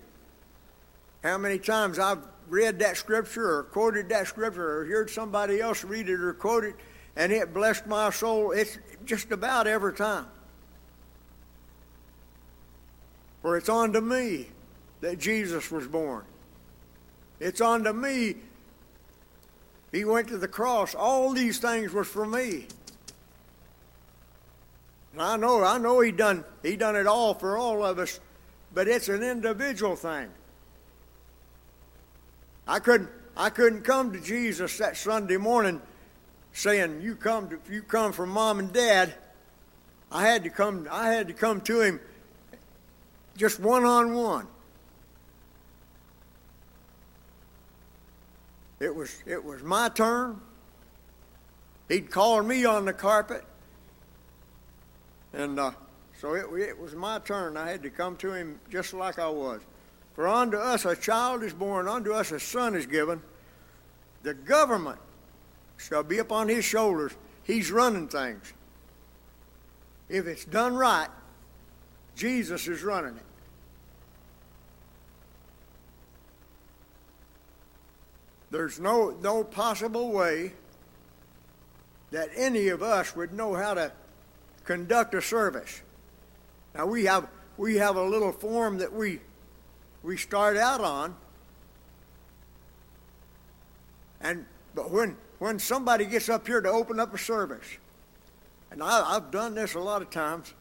how 1.22 1.38
many 1.38 1.59
times 1.59 1.98
I've 1.98 2.27
read 2.48 2.79
that 2.81 2.96
scripture 2.96 3.59
or 3.59 3.62
quoted 3.64 4.09
that 4.09 4.27
scripture 4.27 4.81
or 4.81 4.87
heard 4.87 5.11
somebody 5.11 5.61
else 5.61 5.85
read 5.85 6.09
it 6.09 6.20
or 6.20 6.33
quote 6.33 6.64
it, 6.64 6.74
and 7.18 7.33
it 7.33 7.52
blessed 7.52 7.87
my 7.87 8.11
soul. 8.11 8.52
It's 8.52 8.78
just 9.04 9.33
about 9.33 9.66
every 9.66 9.92
time. 9.92 10.26
For 13.42 13.57
it's 13.59 13.68
unto 13.68 14.00
me 14.00 14.46
that 15.00 15.18
Jesus 15.18 15.70
was 15.70 15.87
born. 15.87 16.24
It's 17.40 17.61
unto 17.61 17.92
me. 17.92 18.37
He 19.90 20.04
went 20.04 20.28
to 20.28 20.38
the 20.38 20.48
cross. 20.48 20.94
All 20.94 21.33
these 21.33 21.59
things 21.59 21.92
was 21.92 22.07
for 22.07 22.24
me. 22.24 22.66
And 25.12 25.22
I 25.22 25.37
know, 25.37 25.64
I 25.64 25.78
know 25.78 26.00
he 26.00 26.12
done 26.12 26.44
he 26.62 26.76
done 26.76 26.94
it 26.94 27.07
all 27.07 27.35
for 27.35 27.59
all 27.59 27.85
of 27.85 27.98
us 27.98 28.20
but 28.72 28.87
it's 28.87 29.09
an 29.09 29.22
individual 29.22 29.96
thing. 29.96 30.28
I 32.68 32.78
couldn't 32.78 33.11
I 33.37 33.50
couldn't 33.50 33.83
come 33.83 34.12
to 34.12 34.20
Jesus 34.20 34.78
that 34.78 34.96
Sunday 34.96 35.37
morning 35.37 35.81
saying 36.59 37.01
you 37.01 37.14
come 37.14 37.49
to, 37.49 37.59
you 37.71 37.83
come 37.83 38.12
from 38.12 38.31
mom 38.31 38.59
and 38.59 38.73
dad. 38.73 39.14
I 40.11 40.27
had 40.27 40.42
to 40.44 40.51
come 40.51 40.88
I 40.90 41.11
had 41.11 41.29
to 41.29 41.35
come 41.35 41.61
to 41.62 41.81
him 41.81 42.01
just 43.37 43.61
one 43.61 43.85
on 43.85 44.14
one. 44.14 44.47
It 48.81 48.94
was 48.94 49.23
it 49.27 49.42
was 49.42 49.62
my 49.62 49.88
turn. 49.88 50.40
He'd 51.88 52.11
called 52.11 52.47
me 52.47 52.64
on 52.64 52.85
the 52.85 52.92
carpet, 52.92 53.44
and 55.33 55.59
uh, 55.59 55.71
so 56.21 56.35
it, 56.35 56.47
it 56.61 56.79
was 56.79 56.94
my 56.94 57.18
turn. 57.21 57.57
I 57.57 57.71
had 57.71 57.83
to 57.85 57.90
come 57.90 58.16
to 58.18 58.33
him 58.35 58.61
just 58.68 58.92
like 58.92 59.18
I 59.18 59.29
was. 59.29 59.61
For 60.14 60.27
unto 60.27 60.57
us 60.57 60.85
a 60.85 60.97
child 60.97 61.44
is 61.44 61.53
born, 61.53 61.87
unto 61.87 62.12
us 62.12 62.33
a 62.33 62.40
son 62.40 62.75
is 62.75 62.87
given. 62.87 63.23
The 64.25 64.35
government 64.35 64.99
shall 65.79 66.03
be 66.03 66.19
upon 66.19 66.49
his 66.49 66.64
shoulders. 66.64 67.12
He's 67.45 67.73
running 67.73 68.09
things. 68.09 68.53
If 70.09 70.27
it's 70.27 70.45
done 70.45 70.77
right, 70.77 71.09
Jesus 72.14 72.69
is 72.69 72.83
running 72.83 73.17
it. 73.17 73.23
There's 78.51 78.81
no, 78.81 79.11
no 79.23 79.45
possible 79.45 80.11
way 80.11 80.53
that 82.11 82.31
any 82.35 82.69
of 82.69 82.83
us 82.83 83.14
would 83.14 83.33
know 83.33 83.55
how 83.55 83.75
to 83.75 83.93
conduct 84.64 85.14
a 85.14 85.23
service. 85.23 85.83
Now 86.75 86.87
we 86.87 87.05
have 87.05 87.29
we 87.57 87.77
have 87.77 87.97
a 87.97 88.03
little 88.03 88.33
form 88.33 88.79
that 88.79 88.93
we 88.93 89.21
we 90.03 90.17
start 90.17 90.57
out 90.57 90.81
on, 90.81 91.17
and 94.21 94.47
but 94.75 94.91
when 94.91 95.17
when 95.38 95.59
somebody 95.59 96.05
gets 96.05 96.29
up 96.29 96.46
here 96.46 96.61
to 96.61 96.68
open 96.68 96.98
up 96.98 97.14
a 97.14 97.18
service, 97.18 97.66
and 98.70 98.83
I, 98.83 99.16
I've 99.16 99.31
done 99.31 99.55
this 99.55 99.74
a 99.74 99.81
lot 99.81 100.03
of 100.03 100.11
times. 100.11 100.53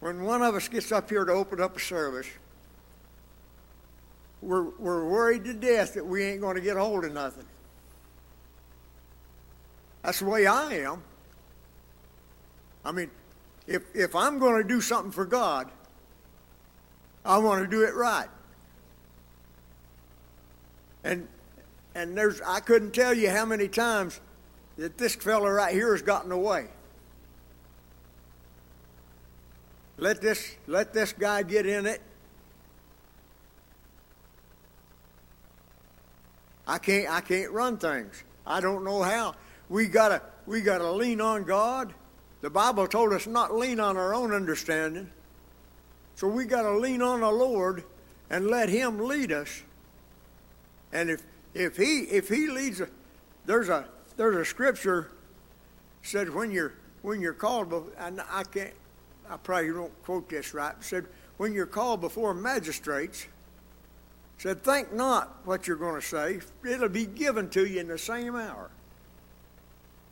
When 0.00 0.22
one 0.22 0.42
of 0.42 0.54
us 0.54 0.68
gets 0.68 0.92
up 0.92 1.08
here 1.08 1.24
to 1.24 1.32
open 1.32 1.60
up 1.60 1.76
a 1.76 1.80
service, 1.80 2.26
we're, 4.42 4.64
we're 4.78 5.08
worried 5.08 5.44
to 5.44 5.54
death 5.54 5.94
that 5.94 6.04
we 6.04 6.22
ain't 6.22 6.40
going 6.40 6.56
to 6.56 6.60
get 6.60 6.76
hold 6.76 7.04
of 7.04 7.12
nothing. 7.12 7.46
That's 10.02 10.18
the 10.18 10.26
way 10.26 10.46
I 10.46 10.74
am. 10.74 11.02
I 12.84 12.92
mean, 12.92 13.10
if, 13.66 13.82
if 13.94 14.14
I'm 14.14 14.38
going 14.38 14.60
to 14.60 14.68
do 14.68 14.82
something 14.82 15.10
for 15.10 15.24
God, 15.24 15.70
I 17.24 17.38
want 17.38 17.64
to 17.64 17.70
do 17.70 17.84
it 17.84 17.94
right. 17.94 18.28
And 21.02 21.26
and 21.94 22.16
there's 22.16 22.40
I 22.40 22.60
couldn't 22.60 22.92
tell 22.92 23.14
you 23.14 23.30
how 23.30 23.44
many 23.44 23.68
times 23.68 24.20
that 24.76 24.98
this 24.98 25.14
fella 25.14 25.52
right 25.52 25.72
here 25.72 25.92
has 25.92 26.02
gotten 26.02 26.32
away. 26.32 26.66
Let 29.96 30.20
this 30.20 30.56
let 30.66 30.92
this 30.92 31.12
guy 31.12 31.42
get 31.42 31.66
in 31.66 31.86
it. 31.86 32.02
I 36.66 36.78
can't 36.78 37.10
I 37.10 37.20
can't 37.20 37.52
run 37.52 37.78
things. 37.78 38.24
I 38.46 38.60
don't 38.60 38.84
know 38.84 39.02
how. 39.02 39.34
We 39.68 39.86
gotta 39.86 40.22
we 40.46 40.60
gotta 40.60 40.90
lean 40.90 41.20
on 41.20 41.44
God 41.44 41.94
the 42.44 42.50
Bible 42.50 42.86
told 42.86 43.14
us 43.14 43.26
not 43.26 43.54
lean 43.54 43.80
on 43.80 43.96
our 43.96 44.14
own 44.14 44.30
understanding. 44.30 45.10
So 46.14 46.28
we 46.28 46.44
got 46.44 46.60
to 46.60 46.76
lean 46.76 47.00
on 47.00 47.20
the 47.20 47.30
Lord 47.30 47.84
and 48.28 48.48
let 48.48 48.68
Him 48.68 48.98
lead 48.98 49.32
us. 49.32 49.62
And 50.92 51.08
if 51.08 51.22
if 51.54 51.76
He 51.76 52.00
if 52.00 52.28
He 52.28 52.48
leads, 52.48 52.82
there's 53.46 53.68
a 53.68 53.86
there's 54.16 54.36
a 54.36 54.44
scripture 54.44 55.10
said 56.02 56.32
when 56.32 56.50
you're 56.50 56.74
when 57.02 57.20
you're 57.20 57.34
called, 57.34 57.92
and 57.98 58.20
I 58.30 58.44
can't, 58.44 58.72
I 59.28 59.36
probably 59.36 59.72
don't 59.72 60.02
quote 60.04 60.28
this 60.28 60.54
right. 60.54 60.74
Said 60.80 61.06
when 61.36 61.52
you're 61.52 61.66
called 61.66 62.00
before 62.00 62.32
magistrates, 62.32 63.26
said, 64.38 64.62
Think 64.62 64.92
not 64.92 65.36
what 65.44 65.66
you're 65.66 65.76
going 65.76 66.00
to 66.00 66.06
say. 66.06 66.40
It'll 66.66 66.88
be 66.88 67.06
given 67.06 67.50
to 67.50 67.66
you 67.66 67.80
in 67.80 67.88
the 67.88 67.98
same 67.98 68.34
hour. 68.36 68.70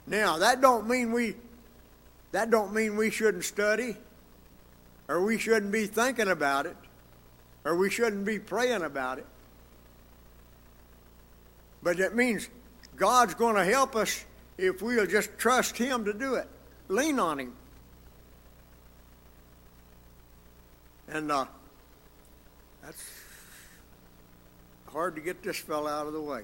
Now, 0.07 0.39
that 0.39 0.61
don't 0.61 0.89
mean 0.89 1.13
we 1.13 1.37
that 2.33 2.51
don't 2.51 2.73
mean 2.73 2.97
we 2.97 3.11
shouldn't 3.11 3.45
study 3.45 3.97
or 5.09 5.23
we 5.23 5.39
shouldn't 5.39 5.73
be 5.73 5.87
thinking 5.87 6.29
about 6.29 6.67
it 6.67 6.77
or 7.65 7.77
we 7.77 7.91
shouldn't 7.91 8.25
be 8.25 8.39
praying 8.39 8.83
about 8.83 9.19
it. 9.19 9.27
But 11.83 11.99
it 11.99 12.15
means 12.15 12.49
God's 12.97 13.35
going 13.35 13.57
to 13.57 13.65
help 13.65 13.97
us 13.97 14.25
if 14.57 14.83
we'll 14.83 15.07
just 15.07 15.37
trust 15.39 15.77
Him 15.77 16.05
to 16.05 16.13
do 16.13 16.35
it. 16.35 16.49
Lean 16.89 17.19
on 17.19 17.41
Him. 17.41 17.53
And 21.09 21.31
uh, 21.31 21.47
that's 22.83 23.03
hard 24.87 25.15
to 25.17 25.21
get 25.21 25.43
this 25.43 25.59
fellow 25.59 25.89
out 25.89 26.07
of 26.07 26.13
the 26.13 26.21
way. 26.21 26.43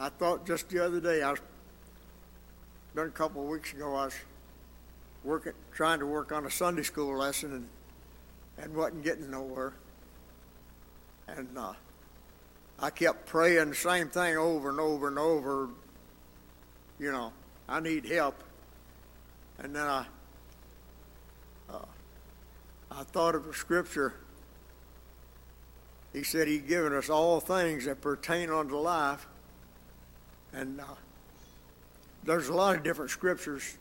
I 0.00 0.08
thought 0.08 0.46
just 0.46 0.68
the 0.68 0.84
other 0.84 1.00
day, 1.00 1.22
I 1.22 1.32
was, 1.32 1.40
been 2.94 3.06
a 3.06 3.10
couple 3.10 3.42
of 3.42 3.48
weeks 3.48 3.72
ago, 3.72 3.94
I 3.94 4.06
was 4.06 4.14
working, 5.22 5.52
trying 5.72 6.00
to 6.00 6.06
work 6.06 6.32
on 6.32 6.46
a 6.46 6.50
Sunday 6.50 6.82
school 6.82 7.18
lesson 7.18 7.52
and, 7.52 7.68
and 8.58 8.74
wasn't 8.74 9.04
getting 9.04 9.30
nowhere. 9.30 9.74
And 11.28 11.56
uh, 11.56 11.74
I 12.82 12.90
kept 12.90 13.26
praying 13.26 13.70
the 13.70 13.76
same 13.76 14.08
thing 14.08 14.36
over 14.36 14.68
and 14.68 14.80
over 14.80 15.06
and 15.06 15.18
over. 15.18 15.68
You 16.98 17.12
know, 17.12 17.32
I 17.68 17.78
need 17.78 18.04
help. 18.04 18.42
And 19.58 19.74
then 19.74 19.86
I, 19.86 20.04
uh, 21.70 21.84
I 22.90 23.04
thought 23.04 23.36
of 23.36 23.46
a 23.46 23.54
scripture. 23.54 24.14
He 26.12 26.24
said 26.24 26.48
He'd 26.48 26.66
given 26.66 26.92
us 26.92 27.08
all 27.08 27.38
things 27.38 27.84
that 27.84 28.00
pertain 28.00 28.50
unto 28.50 28.76
life. 28.76 29.26
And 30.52 30.80
uh, 30.80 30.84
there's 32.24 32.48
a 32.48 32.54
lot 32.54 32.76
of 32.76 32.82
different 32.82 33.12
scriptures 33.12 33.78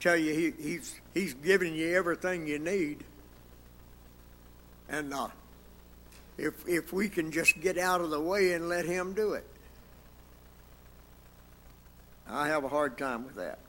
tell 0.00 0.16
you 0.16 0.34
he, 0.34 0.62
he's 0.62 1.00
he's 1.14 1.34
giving 1.34 1.74
you 1.74 1.94
everything 1.94 2.46
you 2.46 2.58
need. 2.58 3.04
And 4.88 5.14
uh, 5.14 5.28
if 6.42 6.66
if 6.66 6.92
we 6.92 7.08
can 7.08 7.30
just 7.30 7.60
get 7.60 7.78
out 7.78 8.00
of 8.00 8.10
the 8.10 8.20
way 8.20 8.52
and 8.52 8.68
let 8.68 8.84
him 8.84 9.14
do 9.14 9.34
it, 9.34 9.46
I 12.28 12.48
have 12.48 12.64
a 12.64 12.68
hard 12.68 12.98
time 12.98 13.24
with 13.24 13.36
that. 13.36 13.60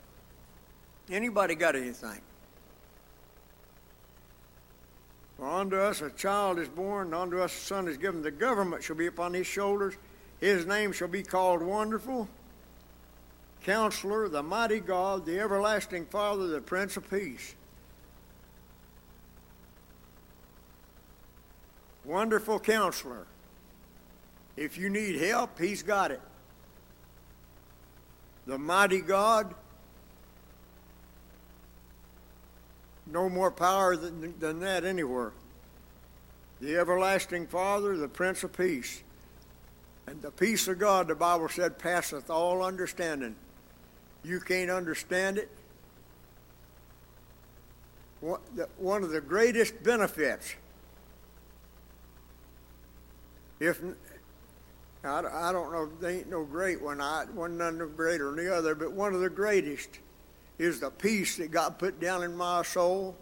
Anybody 1.09 1.53
got 1.53 1.75
anything? 1.75 2.21
For 5.37 5.47
unto 5.47 5.77
us 5.77 6.01
a 6.01 6.09
child 6.09 6.57
is 6.57 6.69
born, 6.69 7.07
and 7.07 7.15
unto 7.15 7.41
us 7.41 7.55
a 7.55 7.59
son 7.59 7.87
is 7.87 7.97
given. 7.97 8.21
The 8.21 8.31
government 8.31 8.83
shall 8.83 8.95
be 8.95 9.07
upon 9.07 9.33
his 9.33 9.45
shoulders. 9.45 9.93
His 10.39 10.65
name 10.65 10.91
shall 10.93 11.07
be 11.07 11.23
called 11.23 11.61
Wonderful, 11.61 12.27
Counselor, 13.63 14.29
the 14.29 14.43
Mighty 14.43 14.79
God, 14.79 15.25
the 15.25 15.39
Everlasting 15.39 16.05
Father, 16.05 16.47
the 16.47 16.61
Prince 16.61 16.97
of 16.97 17.09
Peace. 17.09 17.55
Wonderful 22.05 22.59
Counselor. 22.59 23.25
If 24.55 24.77
you 24.77 24.89
need 24.89 25.19
help, 25.21 25.59
He's 25.59 25.83
got 25.83 26.11
it. 26.11 26.21
The 28.45 28.57
Mighty 28.57 29.01
God, 29.01 29.55
no 33.07 33.29
more 33.29 33.51
power 33.51 33.95
than, 33.95 34.37
than 34.39 34.59
that 34.59 34.83
anywhere. 34.83 35.31
The 36.59 36.77
Everlasting 36.77 37.47
Father, 37.47 37.97
the 37.97 38.07
Prince 38.07 38.43
of 38.43 38.55
Peace. 38.55 39.01
And 40.07 40.21
the 40.21 40.31
peace 40.31 40.67
of 40.67 40.79
God, 40.79 41.07
the 41.07 41.15
Bible 41.15 41.47
said, 41.47 41.79
passeth 41.79 42.29
all 42.29 42.61
understanding. 42.61 43.35
You 44.23 44.41
can't 44.41 44.69
understand 44.69 45.37
it. 45.37 45.49
One 48.77 49.03
of 49.03 49.09
the 49.09 49.21
greatest 49.21 49.81
benefits, 49.83 50.55
if 53.63 53.81
I 55.05 55.51
don't 55.51 55.71
know, 55.71 55.89
there 55.99 56.11
ain't 56.11 56.29
no 56.29 56.43
great 56.43 56.81
one, 56.81 57.01
I, 57.01 57.25
one 57.33 57.57
none 57.57 57.77
no 57.77 57.87
greater 57.87 58.27
than 58.27 58.45
the 58.45 58.55
other, 58.55 58.75
but 58.75 58.91
one 58.91 59.13
of 59.13 59.21
the 59.21 59.29
greatest 59.29 59.99
is 60.57 60.79
the 60.79 60.89
peace 60.89 61.37
that 61.37 61.51
God 61.51 61.79
put 61.79 61.99
down 61.99 62.23
in 62.23 62.35
my 62.35 62.63
soul. 62.63 63.15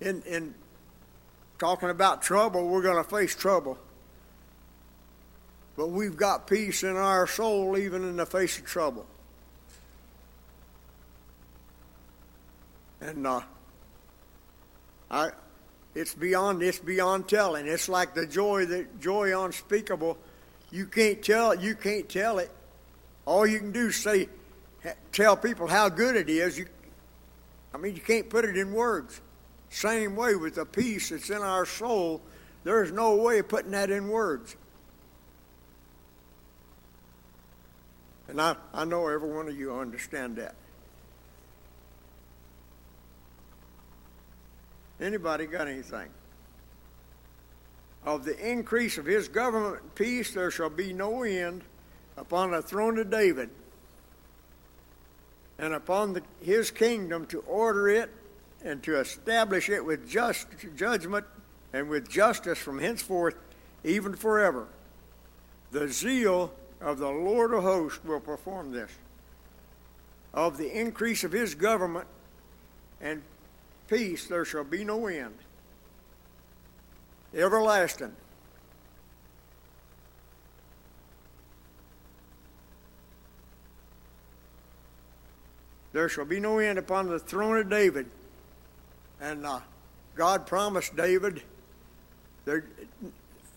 In, 0.00 0.22
in 0.22 0.54
talking 1.58 1.90
about 1.90 2.22
trouble, 2.22 2.68
we're 2.68 2.82
going 2.82 3.02
to 3.02 3.08
face 3.08 3.34
trouble. 3.34 3.78
But 5.76 5.88
we've 5.88 6.16
got 6.16 6.46
peace 6.46 6.82
in 6.82 6.96
our 6.96 7.26
soul 7.26 7.76
even 7.76 8.02
in 8.02 8.16
the 8.16 8.26
face 8.26 8.58
of 8.58 8.66
trouble. 8.66 9.06
And 13.00 13.26
uh, 13.26 13.40
I, 15.10 15.30
it's 15.94 16.14
beyond 16.14 16.62
it's 16.62 16.78
beyond 16.78 17.28
telling. 17.28 17.66
It's 17.66 17.88
like 17.88 18.14
the 18.14 18.26
joy 18.26 18.66
that 18.66 19.00
joy 19.00 19.38
unspeakable. 19.44 20.18
You 20.70 20.86
can't 20.86 21.22
tell 21.22 21.54
you 21.54 21.74
can't 21.74 22.08
tell 22.08 22.38
it. 22.38 22.50
All 23.26 23.46
you 23.46 23.58
can 23.58 23.72
do 23.72 23.88
is 23.88 23.96
say, 23.96 24.28
tell 25.12 25.36
people 25.36 25.66
how 25.66 25.88
good 25.88 26.16
it 26.16 26.30
is. 26.30 26.58
You, 26.58 26.66
I 27.74 27.76
mean, 27.76 27.94
you 27.94 28.00
can't 28.00 28.28
put 28.30 28.44
it 28.44 28.56
in 28.56 28.72
words. 28.72 29.20
Same 29.70 30.16
way 30.16 30.34
with 30.34 30.54
the 30.54 30.64
peace 30.64 31.10
that's 31.10 31.28
in 31.28 31.42
our 31.42 31.66
soul. 31.66 32.22
There's 32.64 32.90
no 32.90 33.16
way 33.16 33.40
of 33.40 33.48
putting 33.48 33.72
that 33.72 33.90
in 33.90 34.08
words. 34.08 34.56
And 38.28 38.40
I, 38.40 38.56
I 38.72 38.84
know 38.84 39.08
every 39.08 39.30
one 39.30 39.48
of 39.48 39.58
you 39.58 39.74
understand 39.74 40.36
that. 40.36 40.54
Anybody 45.00 45.46
got 45.46 45.68
anything? 45.68 46.08
Of 48.04 48.24
the 48.24 48.38
increase 48.38 48.98
of 48.98 49.06
his 49.06 49.28
government 49.28 49.82
and 49.82 49.94
peace 49.94 50.32
there 50.32 50.50
shall 50.50 50.70
be 50.70 50.92
no 50.92 51.22
end 51.22 51.62
upon 52.16 52.50
the 52.50 52.62
throne 52.62 52.98
of 52.98 53.10
David 53.10 53.50
and 55.58 55.74
upon 55.74 56.12
the, 56.14 56.22
his 56.40 56.70
kingdom 56.70 57.26
to 57.26 57.40
order 57.40 57.88
it 57.88 58.10
and 58.64 58.82
to 58.84 58.98
establish 58.98 59.68
it 59.68 59.84
with 59.84 60.08
just 60.08 60.46
judgment 60.76 61.26
and 61.72 61.88
with 61.88 62.08
justice 62.08 62.58
from 62.58 62.78
henceforth 62.78 63.34
even 63.84 64.14
forever. 64.14 64.66
The 65.70 65.88
zeal 65.88 66.52
of 66.80 66.98
the 66.98 67.10
Lord 67.10 67.52
of 67.52 67.62
hosts 67.62 68.02
will 68.04 68.20
perform 68.20 68.72
this. 68.72 68.90
Of 70.32 70.56
the 70.56 70.70
increase 70.70 71.24
of 71.24 71.32
his 71.32 71.54
government 71.54 72.06
and 73.00 73.22
peace 73.88 74.26
there 74.26 74.44
shall 74.44 74.64
be 74.64 74.84
no 74.84 75.06
end. 75.06 75.34
Everlasting. 77.34 78.14
There 85.92 86.08
shall 86.08 86.24
be 86.24 86.38
no 86.38 86.58
end 86.58 86.78
upon 86.78 87.08
the 87.08 87.18
throne 87.18 87.58
of 87.58 87.68
David. 87.68 88.06
And 89.20 89.44
uh, 89.44 89.60
God 90.14 90.46
promised 90.46 90.94
David 90.94 91.42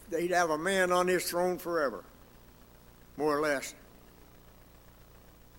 they'd 0.09 0.31
have 0.31 0.49
a 0.49 0.57
man 0.57 0.91
on 0.91 1.07
his 1.07 1.29
throne 1.29 1.57
forever 1.57 2.03
more 3.17 3.37
or 3.37 3.41
less. 3.41 3.73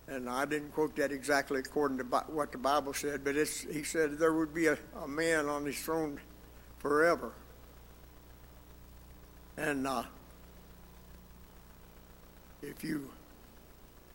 And 0.07 0.29
I 0.29 0.45
didn't 0.45 0.71
quote 0.73 0.95
that 0.97 1.11
exactly 1.11 1.59
according 1.59 1.97
to 1.99 2.03
what 2.03 2.51
the 2.51 2.57
Bible 2.57 2.93
said, 2.93 3.23
but 3.23 3.37
it's, 3.37 3.61
he 3.61 3.83
said 3.83 4.17
there 4.19 4.33
would 4.33 4.53
be 4.53 4.67
a, 4.67 4.77
a 5.01 5.07
man 5.07 5.47
on 5.47 5.65
his 5.65 5.79
throne 5.79 6.19
forever. 6.79 7.31
And 9.55 9.87
uh, 9.87 10.03
if 12.61 12.83
you 12.83 13.09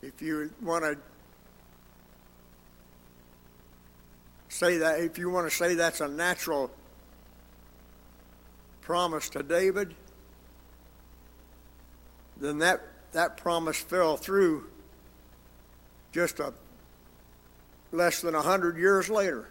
if 0.01 0.21
you 0.21 0.51
want 0.61 0.83
to 0.83 0.97
say 4.49 4.77
that, 4.77 4.99
if 4.99 5.17
you 5.17 5.29
want 5.29 5.49
to 5.49 5.55
say 5.55 5.75
that's 5.75 6.01
a 6.01 6.07
natural 6.07 6.71
promise 8.81 9.29
to 9.29 9.43
David, 9.43 9.95
then 12.37 12.59
that 12.59 12.81
that 13.13 13.37
promise 13.37 13.77
fell 13.77 14.17
through 14.17 14.67
just 16.11 16.39
a 16.39 16.53
less 17.91 18.21
than 18.21 18.35
a 18.35 18.41
hundred 18.41 18.77
years 18.77 19.09
later. 19.09 19.49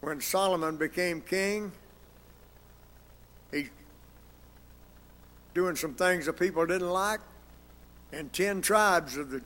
When 0.00 0.20
Solomon 0.20 0.76
became 0.76 1.20
king, 1.20 1.72
he 3.50 3.70
doing 5.54 5.76
some 5.76 5.94
things 5.94 6.26
that 6.26 6.34
people 6.34 6.66
didn't 6.66 6.90
like, 6.90 7.20
and 8.12 8.32
ten 8.32 8.60
tribes 8.60 9.16
of 9.16 9.30
the 9.30 9.42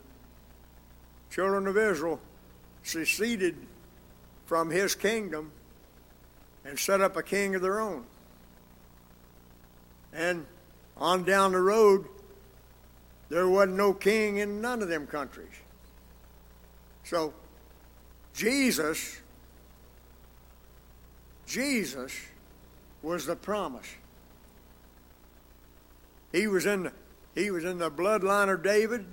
children 1.30 1.66
of 1.66 1.76
Israel 1.76 2.20
seceded 2.82 3.54
from 4.46 4.70
his 4.70 4.94
kingdom 4.94 5.52
and 6.64 6.78
set 6.78 7.00
up 7.00 7.16
a 7.16 7.22
king 7.22 7.54
of 7.54 7.62
their 7.62 7.80
own. 7.80 8.04
And 10.12 10.46
on 10.96 11.24
down 11.24 11.52
the 11.52 11.60
road, 11.60 12.06
there 13.30 13.48
wasn't 13.48 13.76
no 13.76 13.94
king 13.94 14.38
in 14.38 14.60
none 14.60 14.82
of 14.82 14.88
them 14.88 15.06
countries. 15.06 15.48
So, 17.04 17.32
Jesus, 18.34 19.20
Jesus 21.46 22.12
was 23.02 23.24
the 23.26 23.36
promise. 23.36 23.86
He 26.32 26.46
was 26.46 26.66
in 26.66 26.84
the, 26.84 26.92
he 27.34 27.50
was 27.50 27.64
in 27.64 27.78
the 27.78 27.90
bloodline 27.90 28.52
of 28.52 28.62
David. 28.62 29.06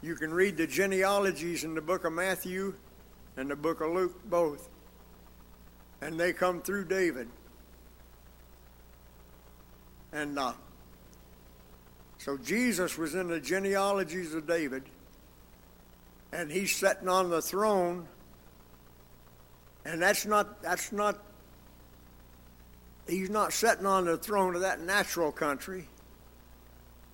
You 0.00 0.14
can 0.14 0.32
read 0.32 0.56
the 0.56 0.66
genealogies 0.66 1.64
in 1.64 1.74
the 1.74 1.80
book 1.80 2.04
of 2.04 2.12
Matthew 2.12 2.74
and 3.36 3.50
the 3.50 3.56
book 3.56 3.80
of 3.80 3.90
Luke 3.92 4.16
both. 4.28 4.68
And 6.00 6.18
they 6.18 6.32
come 6.32 6.62
through 6.62 6.84
David. 6.84 7.28
And 10.12 10.38
uh, 10.38 10.52
so 12.26 12.36
Jesus 12.36 12.98
was 12.98 13.14
in 13.14 13.28
the 13.28 13.38
genealogies 13.38 14.34
of 14.34 14.48
David, 14.48 14.82
and 16.32 16.50
he's 16.50 16.74
sitting 16.74 17.08
on 17.08 17.30
the 17.30 17.40
throne. 17.40 18.08
And 19.84 20.02
that's 20.02 20.26
not 20.26 20.60
that's 20.60 20.90
not 20.90 21.22
he's 23.08 23.30
not 23.30 23.52
sitting 23.52 23.86
on 23.86 24.06
the 24.06 24.16
throne 24.16 24.56
of 24.56 24.62
that 24.62 24.80
natural 24.80 25.30
country. 25.30 25.86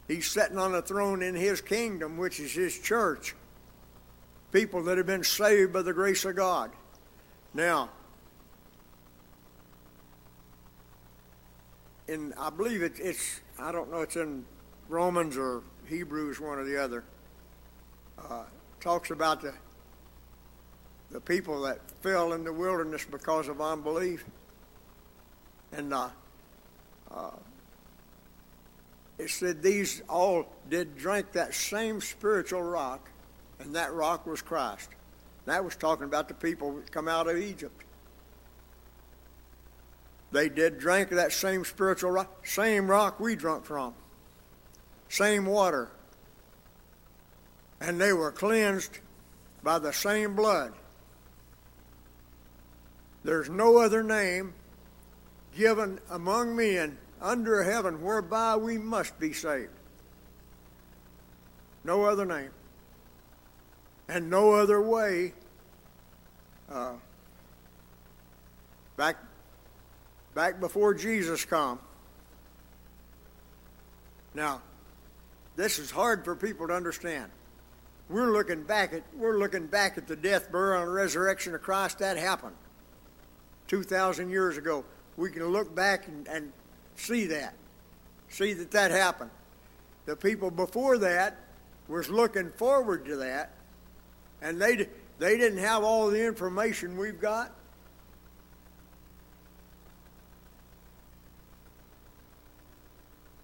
He's 0.08 0.30
sitting 0.30 0.56
on 0.56 0.72
the 0.72 0.80
throne 0.80 1.22
in 1.22 1.34
his 1.34 1.60
kingdom, 1.60 2.16
which 2.16 2.40
is 2.40 2.54
his 2.54 2.78
church. 2.78 3.34
People 4.50 4.82
that 4.84 4.96
have 4.96 5.06
been 5.06 5.24
saved 5.24 5.74
by 5.74 5.82
the 5.82 5.92
grace 5.92 6.24
of 6.24 6.36
God. 6.36 6.70
Now, 7.52 7.90
in 12.08 12.32
I 12.38 12.48
believe 12.48 12.82
it, 12.82 12.94
it's 12.98 13.42
I 13.58 13.72
don't 13.72 13.90
know 13.90 14.00
it's 14.00 14.16
in 14.16 14.46
Romans 14.92 15.38
or 15.38 15.62
Hebrews, 15.86 16.38
one 16.38 16.58
or 16.58 16.64
the 16.64 16.76
other. 16.76 17.02
Uh, 18.18 18.44
talks 18.80 19.10
about 19.10 19.40
the 19.40 19.54
the 21.10 21.20
people 21.20 21.62
that 21.62 21.78
fell 22.02 22.32
in 22.32 22.42
the 22.42 22.52
wilderness 22.52 23.04
because 23.10 23.48
of 23.48 23.60
unbelief, 23.60 24.24
and 25.72 25.92
uh, 25.92 26.08
uh, 27.10 27.30
it 29.18 29.28
said 29.30 29.62
these 29.62 30.02
all 30.08 30.46
did 30.70 30.96
drink 30.96 31.32
that 31.32 31.54
same 31.54 32.00
spiritual 32.00 32.62
rock, 32.62 33.10
and 33.60 33.74
that 33.74 33.92
rock 33.92 34.26
was 34.26 34.40
Christ. 34.40 34.88
That 35.44 35.64
was 35.64 35.76
talking 35.76 36.04
about 36.04 36.28
the 36.28 36.34
people 36.34 36.76
that 36.76 36.90
come 36.90 37.08
out 37.08 37.28
of 37.28 37.36
Egypt. 37.36 37.84
They 40.30 40.48
did 40.48 40.78
drink 40.78 41.10
that 41.10 41.32
same 41.32 41.64
spiritual 41.64 42.10
rock, 42.10 42.46
same 42.46 42.90
rock 42.90 43.20
we 43.20 43.36
drunk 43.36 43.66
from, 43.66 43.94
same 45.12 45.44
water. 45.44 45.90
And 47.82 48.00
they 48.00 48.14
were 48.14 48.32
cleansed 48.32 48.98
by 49.62 49.78
the 49.78 49.92
same 49.92 50.34
blood. 50.34 50.72
There's 53.22 53.50
no 53.50 53.76
other 53.76 54.02
name 54.02 54.54
given 55.54 56.00
among 56.08 56.56
men 56.56 56.96
under 57.20 57.62
heaven 57.62 58.00
whereby 58.00 58.56
we 58.56 58.78
must 58.78 59.18
be 59.20 59.34
saved. 59.34 59.68
No 61.84 62.04
other 62.04 62.24
name. 62.24 62.50
And 64.08 64.30
no 64.30 64.52
other 64.52 64.80
way. 64.80 65.34
Uh, 66.70 66.94
back 68.96 69.16
back 70.34 70.58
before 70.58 70.94
Jesus 70.94 71.44
come. 71.44 71.78
Now, 74.34 74.62
this 75.56 75.78
is 75.78 75.90
hard 75.90 76.24
for 76.24 76.34
people 76.34 76.68
to 76.68 76.74
understand. 76.74 77.30
We're 78.08 78.32
looking 78.32 78.62
back 78.62 78.92
at 78.92 79.02
we're 79.14 79.38
looking 79.38 79.66
back 79.66 79.96
at 79.96 80.06
the 80.06 80.16
death, 80.16 80.50
burial, 80.52 80.82
and 80.82 80.92
resurrection 80.92 81.54
of 81.54 81.62
Christ. 81.62 81.98
That 82.00 82.16
happened 82.16 82.56
two 83.66 83.82
thousand 83.82 84.30
years 84.30 84.56
ago. 84.56 84.84
We 85.16 85.30
can 85.30 85.44
look 85.46 85.74
back 85.74 86.08
and, 86.08 86.26
and 86.28 86.52
see 86.96 87.26
that, 87.26 87.54
see 88.28 88.52
that 88.54 88.70
that 88.70 88.90
happened. 88.90 89.30
The 90.06 90.16
people 90.16 90.50
before 90.50 90.98
that 90.98 91.38
was 91.88 92.10
looking 92.10 92.50
forward 92.52 93.04
to 93.06 93.16
that, 93.16 93.52
and 94.40 94.60
they 94.60 94.88
they 95.18 95.36
didn't 95.38 95.58
have 95.58 95.84
all 95.84 96.08
the 96.08 96.24
information 96.24 96.96
we've 96.96 97.20
got. 97.20 97.52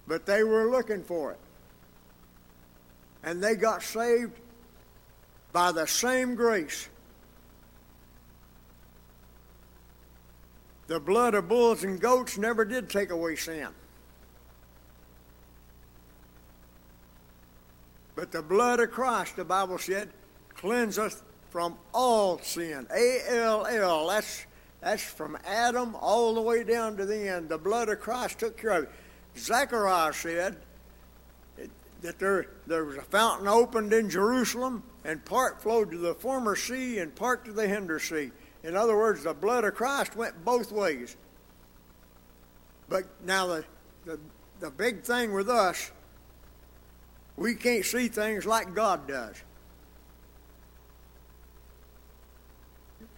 but 0.09 0.25
they 0.25 0.43
were 0.43 0.69
looking 0.71 1.03
for 1.03 1.31
it. 1.31 1.39
And 3.23 3.43
they 3.43 3.55
got 3.55 3.83
saved 3.83 4.39
by 5.51 5.71
the 5.71 5.85
same 5.85 6.35
grace. 6.35 6.89
The 10.87 10.99
blood 10.99 11.35
of 11.35 11.47
bulls 11.47 11.83
and 11.83 11.99
goats 11.99 12.37
never 12.37 12.65
did 12.65 12.89
take 12.89 13.11
away 13.11 13.35
sin. 13.35 13.67
But 18.15 18.31
the 18.31 18.41
blood 18.41 18.79
of 18.79 18.91
Christ, 18.91 19.35
the 19.35 19.45
Bible 19.45 19.77
said, 19.77 20.09
cleanseth 20.55 21.21
from 21.51 21.77
all 21.93 22.39
sin. 22.39 22.87
A 22.93 23.19
L 23.29 23.65
L. 23.65 24.07
That's 24.07 24.45
that's 24.81 25.03
from 25.03 25.37
Adam 25.45 25.95
all 25.95 26.33
the 26.33 26.41
way 26.41 26.63
down 26.63 26.97
to 26.97 27.05
the 27.05 27.29
end. 27.29 27.49
The 27.49 27.57
blood 27.57 27.89
of 27.89 27.99
Christ 27.99 28.39
took 28.39 28.57
care 28.57 28.71
of 28.71 28.83
it. 28.83 28.91
Zechariah 29.37 30.13
said 30.13 30.57
that 32.01 32.19
there, 32.19 32.47
there 32.65 32.85
was 32.85 32.97
a 32.97 33.01
fountain 33.01 33.47
opened 33.47 33.93
in 33.93 34.09
Jerusalem, 34.09 34.83
and 35.03 35.23
part 35.25 35.61
flowed 35.61 35.91
to 35.91 35.97
the 35.97 36.15
former 36.15 36.55
sea 36.55 36.99
and 36.99 37.13
part 37.13 37.45
to 37.45 37.51
the 37.51 37.67
hinder 37.67 37.99
sea. 37.99 38.31
In 38.63 38.75
other 38.75 38.97
words, 38.97 39.23
the 39.23 39.33
blood 39.33 39.63
of 39.63 39.75
Christ 39.75 40.15
went 40.15 40.43
both 40.43 40.71
ways. 40.71 41.15
But 42.87 43.03
now 43.23 43.47
the, 43.47 43.65
the, 44.05 44.19
the 44.59 44.71
big 44.71 45.03
thing 45.03 45.33
with 45.33 45.49
us, 45.49 45.91
we 47.37 47.55
can't 47.55 47.85
see 47.85 48.07
things 48.07 48.45
like 48.45 48.73
God 48.73 49.07
does. 49.07 49.41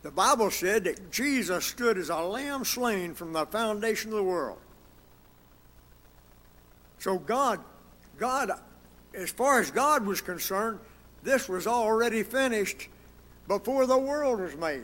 The 0.03 0.11
Bible 0.11 0.49
said 0.49 0.83
that 0.85 1.11
Jesus 1.11 1.65
stood 1.65 1.97
as 1.97 2.09
a 2.09 2.17
lamb 2.17 2.65
slain 2.65 3.13
from 3.13 3.33
the 3.33 3.45
foundation 3.45 4.11
of 4.11 4.17
the 4.17 4.23
world. 4.23 4.57
So 6.97 7.17
God, 7.17 7.59
God, 8.17 8.51
as 9.13 9.29
far 9.29 9.59
as 9.59 9.71
God 9.71 10.05
was 10.05 10.21
concerned, 10.21 10.79
this 11.23 11.49
was 11.49 11.67
already 11.67 12.23
finished 12.23 12.87
before 13.47 13.85
the 13.85 13.97
world 13.97 14.39
was 14.39 14.55
made. 14.55 14.83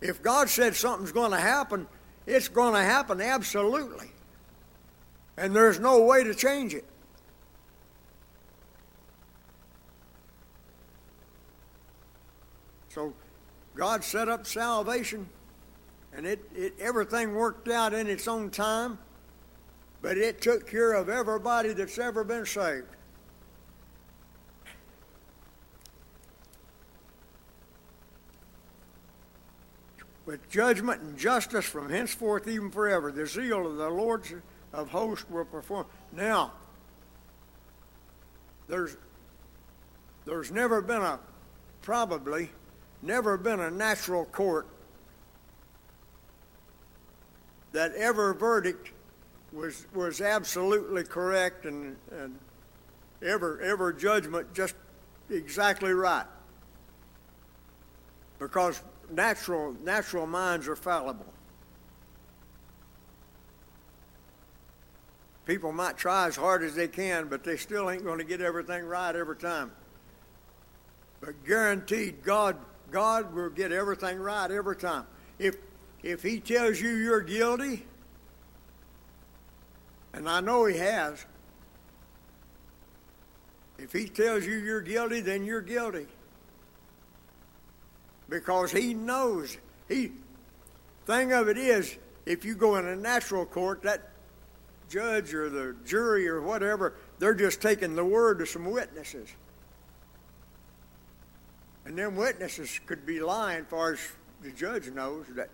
If 0.00 0.22
God 0.22 0.48
said 0.48 0.74
something's 0.74 1.12
going 1.12 1.32
to 1.32 1.40
happen, 1.40 1.86
it's 2.26 2.48
going 2.48 2.74
to 2.74 2.82
happen 2.82 3.20
absolutely. 3.20 4.10
And 5.36 5.54
there's 5.54 5.78
no 5.78 6.02
way 6.02 6.24
to 6.24 6.34
change 6.34 6.74
it. 6.74 6.84
So 12.88 13.12
God 13.74 14.02
set 14.02 14.28
up 14.28 14.46
salvation, 14.46 15.28
and 16.12 16.26
it, 16.26 16.40
it 16.54 16.74
everything 16.80 17.34
worked 17.34 17.68
out 17.68 17.92
in 17.92 18.08
its 18.08 18.26
own 18.26 18.50
time 18.50 18.98
but 20.00 20.16
it 20.16 20.40
took 20.40 20.68
care 20.68 20.92
of 20.92 21.08
everybody 21.08 21.72
that's 21.72 21.98
ever 21.98 22.24
been 22.24 22.46
saved. 22.46 22.86
With 30.24 30.48
judgment 30.50 31.00
and 31.00 31.16
justice 31.16 31.64
from 31.64 31.88
henceforth 31.88 32.46
even 32.46 32.70
forever, 32.70 33.10
the 33.10 33.26
zeal 33.26 33.66
of 33.66 33.76
the 33.76 33.88
Lord 33.88 34.24
of 34.74 34.90
hosts 34.90 35.24
will 35.30 35.46
perform. 35.46 35.86
Now, 36.12 36.52
there's 38.68 38.96
there's 40.26 40.52
never 40.52 40.82
been 40.82 41.00
a 41.00 41.18
probably 41.80 42.50
never 43.00 43.38
been 43.38 43.60
a 43.60 43.70
natural 43.70 44.26
court 44.26 44.66
that 47.72 47.94
ever 47.94 48.34
verdict 48.34 48.90
was 49.52 49.86
was 49.94 50.20
absolutely 50.20 51.04
correct 51.04 51.64
and, 51.64 51.96
and 52.10 52.38
ever 53.22 53.60
ever 53.60 53.92
judgment 53.92 54.52
just 54.52 54.74
exactly 55.30 55.92
right. 55.92 56.26
Because 58.38 58.82
natural 59.10 59.74
natural 59.82 60.26
minds 60.26 60.68
are 60.68 60.76
fallible. 60.76 61.32
People 65.46 65.72
might 65.72 65.96
try 65.96 66.26
as 66.26 66.36
hard 66.36 66.62
as 66.62 66.74
they 66.74 66.88
can, 66.88 67.28
but 67.28 67.42
they 67.42 67.56
still 67.56 67.88
ain't 67.88 68.04
going 68.04 68.18
to 68.18 68.24
get 68.24 68.42
everything 68.42 68.84
right 68.84 69.16
every 69.16 69.36
time. 69.36 69.72
But 71.20 71.42
guaranteed, 71.46 72.22
God 72.22 72.56
God 72.90 73.34
will 73.34 73.50
get 73.50 73.72
everything 73.72 74.18
right 74.18 74.50
every 74.50 74.76
time. 74.76 75.06
If 75.38 75.56
if 76.02 76.22
He 76.22 76.38
tells 76.38 76.80
you 76.80 76.90
you're 76.90 77.22
guilty, 77.22 77.86
and 80.12 80.28
I 80.28 80.40
know 80.40 80.64
He 80.66 80.78
has, 80.78 81.24
if 83.78 83.92
He 83.92 84.06
tells 84.06 84.44
you 84.44 84.54
you're 84.54 84.80
guilty, 84.80 85.20
then 85.20 85.44
you're 85.44 85.62
guilty. 85.62 86.06
Because 88.28 88.72
He 88.72 88.94
knows. 88.94 89.56
He 89.88 90.12
thing 91.06 91.32
of 91.32 91.48
it 91.48 91.56
is, 91.56 91.96
if 92.26 92.44
you 92.44 92.54
go 92.54 92.76
in 92.76 92.86
a 92.86 92.94
natural 92.94 93.46
court, 93.46 93.82
that 93.82 94.10
judge 94.90 95.32
or 95.32 95.48
the 95.48 95.74
jury 95.84 96.28
or 96.28 96.42
whatever, 96.42 96.94
they're 97.18 97.34
just 97.34 97.60
taking 97.62 97.94
the 97.94 98.04
word 98.04 98.40
of 98.40 98.48
some 98.48 98.70
witnesses. 98.70 99.28
And 101.86 101.96
them 101.96 102.16
witnesses 102.16 102.78
could 102.84 103.06
be 103.06 103.20
lying, 103.20 103.62
As 103.62 103.66
far 103.68 103.92
as 103.94 104.00
the 104.42 104.50
judge 104.50 104.90
knows 104.90 105.24
that. 105.30 105.48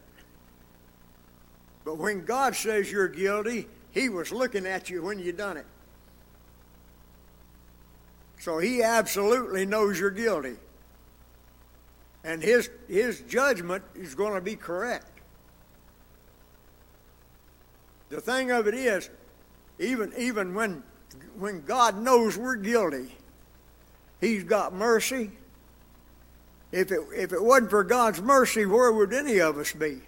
But 1.84 1.98
when 1.98 2.24
God 2.24 2.56
says 2.56 2.90
you're 2.90 3.08
guilty, 3.08 3.68
He 3.94 4.08
was 4.08 4.32
looking 4.32 4.66
at 4.66 4.90
you 4.90 5.02
when 5.02 5.20
you 5.20 5.32
done 5.32 5.56
it. 5.56 5.66
So 8.40 8.58
He 8.58 8.82
absolutely 8.82 9.64
knows 9.64 9.98
you're 9.98 10.10
guilty. 10.10 10.56
And 12.24 12.42
His, 12.42 12.68
his 12.88 13.20
judgment 13.20 13.84
is 13.94 14.16
going 14.16 14.34
to 14.34 14.40
be 14.40 14.56
correct. 14.56 15.06
The 18.08 18.20
thing 18.20 18.50
of 18.50 18.66
it 18.66 18.74
is, 18.74 19.08
even, 19.78 20.12
even 20.18 20.54
when, 20.54 20.82
when 21.38 21.62
God 21.62 21.96
knows 21.96 22.36
we're 22.36 22.56
guilty, 22.56 23.14
He's 24.20 24.42
got 24.42 24.74
mercy. 24.74 25.30
If 26.72 26.90
it, 26.90 27.00
if 27.14 27.32
it 27.32 27.42
wasn't 27.42 27.70
for 27.70 27.84
God's 27.84 28.20
mercy, 28.20 28.66
where 28.66 28.92
would 28.92 29.12
any 29.12 29.38
of 29.38 29.56
us 29.56 29.72
be? 29.72 30.00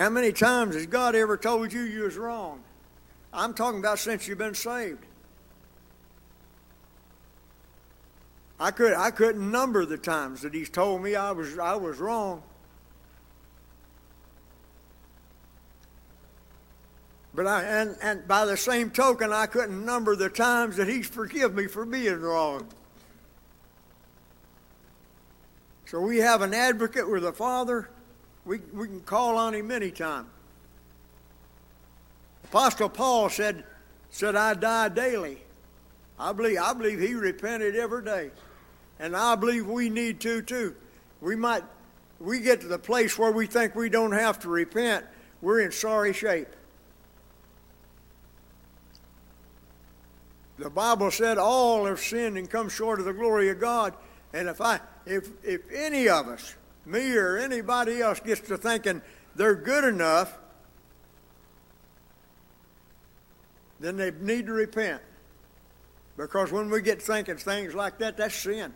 How 0.00 0.08
many 0.08 0.32
times 0.32 0.76
has 0.76 0.86
God 0.86 1.14
ever 1.14 1.36
told 1.36 1.74
you 1.74 1.82
you 1.82 2.04
was 2.04 2.16
wrong? 2.16 2.62
I'm 3.34 3.52
talking 3.52 3.80
about 3.80 3.98
since 3.98 4.26
you've 4.26 4.38
been 4.38 4.54
saved. 4.54 5.04
I 8.58 8.70
could 8.70 8.94
I 8.94 9.10
couldn't 9.10 9.50
number 9.50 9.84
the 9.84 9.98
times 9.98 10.40
that 10.40 10.54
he's 10.54 10.70
told 10.70 11.02
me 11.02 11.16
I 11.16 11.32
was 11.32 11.58
I 11.58 11.74
was 11.74 11.98
wrong. 11.98 12.42
But 17.34 17.46
I 17.46 17.64
and, 17.64 17.96
and 18.00 18.26
by 18.26 18.46
the 18.46 18.56
same 18.56 18.90
token 18.90 19.34
I 19.34 19.44
couldn't 19.44 19.84
number 19.84 20.16
the 20.16 20.30
times 20.30 20.78
that 20.78 20.88
he's 20.88 21.08
forgiven 21.08 21.54
me 21.54 21.66
for 21.66 21.84
being 21.84 22.22
wrong. 22.22 22.66
So 25.84 26.00
we 26.00 26.16
have 26.20 26.40
an 26.40 26.54
advocate 26.54 27.06
with 27.06 27.22
the 27.22 27.34
Father. 27.34 27.90
We 28.44 28.58
we 28.72 28.86
can 28.86 29.00
call 29.00 29.36
on 29.36 29.54
him 29.54 29.70
anytime. 29.70 30.26
Apostle 32.44 32.88
Paul 32.88 33.28
said 33.28 33.64
said 34.10 34.36
I 34.36 34.54
die 34.54 34.88
daily. 34.88 35.42
I 36.18 36.32
believe 36.32 36.58
I 36.58 36.72
believe 36.72 37.00
he 37.00 37.14
repented 37.14 37.76
every 37.76 38.04
day 38.04 38.30
and 39.00 39.16
I 39.16 39.34
believe 39.34 39.66
we 39.66 39.88
need 39.88 40.20
to 40.20 40.42
too. 40.42 40.76
We 41.20 41.34
might, 41.34 41.64
we 42.20 42.38
get 42.40 42.60
to 42.60 42.68
the 42.68 42.78
place 42.78 43.18
where 43.18 43.32
we 43.32 43.46
think 43.46 43.74
we 43.74 43.88
don't 43.88 44.12
have 44.12 44.38
to 44.40 44.48
repent, 44.48 45.06
we're 45.40 45.60
in 45.60 45.72
sorry 45.72 46.12
shape. 46.12 46.48
The 50.58 50.68
Bible 50.68 51.10
said 51.10 51.38
all 51.38 51.86
have 51.86 51.98
sinned 51.98 52.36
and 52.36 52.48
come 52.48 52.68
short 52.68 53.00
of 53.00 53.06
the 53.06 53.14
glory 53.14 53.48
of 53.48 53.58
God. 53.58 53.94
And 54.34 54.46
if 54.46 54.60
I, 54.60 54.80
if 55.06 55.30
if 55.42 55.62
any 55.72 56.10
of 56.10 56.28
us, 56.28 56.54
me 56.90 57.16
or 57.16 57.38
anybody 57.38 58.00
else, 58.00 58.20
gets 58.20 58.40
to 58.48 58.56
thinking 58.56 59.02
they're 59.36 59.54
good 59.54 59.84
enough, 59.84 60.36
then 63.78 63.96
they 63.96 64.10
need 64.10 64.46
to 64.46 64.52
repent. 64.52 65.00
Because 66.16 66.52
when 66.52 66.68
we 66.68 66.82
get 66.82 67.00
thinking 67.00 67.36
things 67.36 67.74
like 67.74 67.98
that, 67.98 68.16
that's 68.16 68.34
sin. 68.34 68.74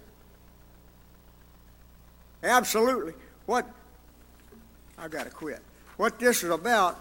Absolutely. 2.43 3.15
What 3.47 3.69
I 4.99 5.09
got 5.09 5.25
to 5.25 5.31
quit. 5.31 5.61
What 5.97 6.19
this 6.19 6.43
is 6.43 6.51
about 6.51 6.99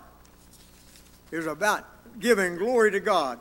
is 1.31 1.45
about 1.47 1.85
giving 2.19 2.57
glory 2.57 2.91
to 2.91 2.99
God. 2.99 3.39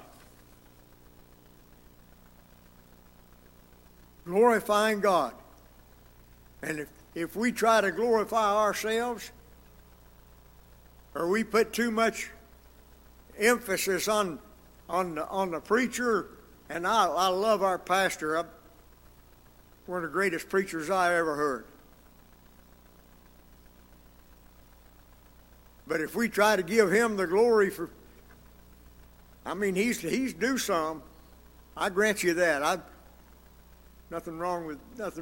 Glorifying 4.24 5.00
God. 5.00 5.34
And 6.62 6.80
if, 6.80 6.88
if 7.14 7.36
we 7.36 7.52
try 7.52 7.80
to 7.80 7.90
glorify 7.90 8.54
ourselves, 8.56 9.30
or 11.14 11.28
we 11.28 11.44
put 11.44 11.72
too 11.72 11.90
much 11.90 12.30
emphasis 13.38 14.08
on 14.08 14.38
on 14.88 15.14
the, 15.14 15.26
on 15.28 15.50
the 15.50 15.60
preacher, 15.60 16.28
and 16.68 16.86
I, 16.86 17.06
I 17.06 17.28
love 17.28 17.62
our 17.62 17.78
pastor. 17.78 18.38
I, 18.38 18.44
one 19.86 20.04
of 20.04 20.10
the 20.10 20.12
greatest 20.12 20.48
preachers 20.48 20.90
I 20.90 21.14
ever 21.16 21.34
heard. 21.34 21.64
But 25.86 26.00
if 26.00 26.14
we 26.14 26.28
try 26.28 26.56
to 26.56 26.62
give 26.62 26.92
him 26.92 27.16
the 27.16 27.26
glory 27.26 27.68
for, 27.70 27.90
I 29.44 29.54
mean, 29.54 29.74
he's 29.74 30.00
he's 30.00 30.32
due 30.32 30.58
some. 30.58 31.02
I 31.76 31.88
grant 31.88 32.22
you 32.22 32.34
that. 32.34 32.62
I 32.62 32.78
nothing 34.10 34.38
wrong 34.38 34.66
with 34.66 34.78
nothing. 34.96 35.20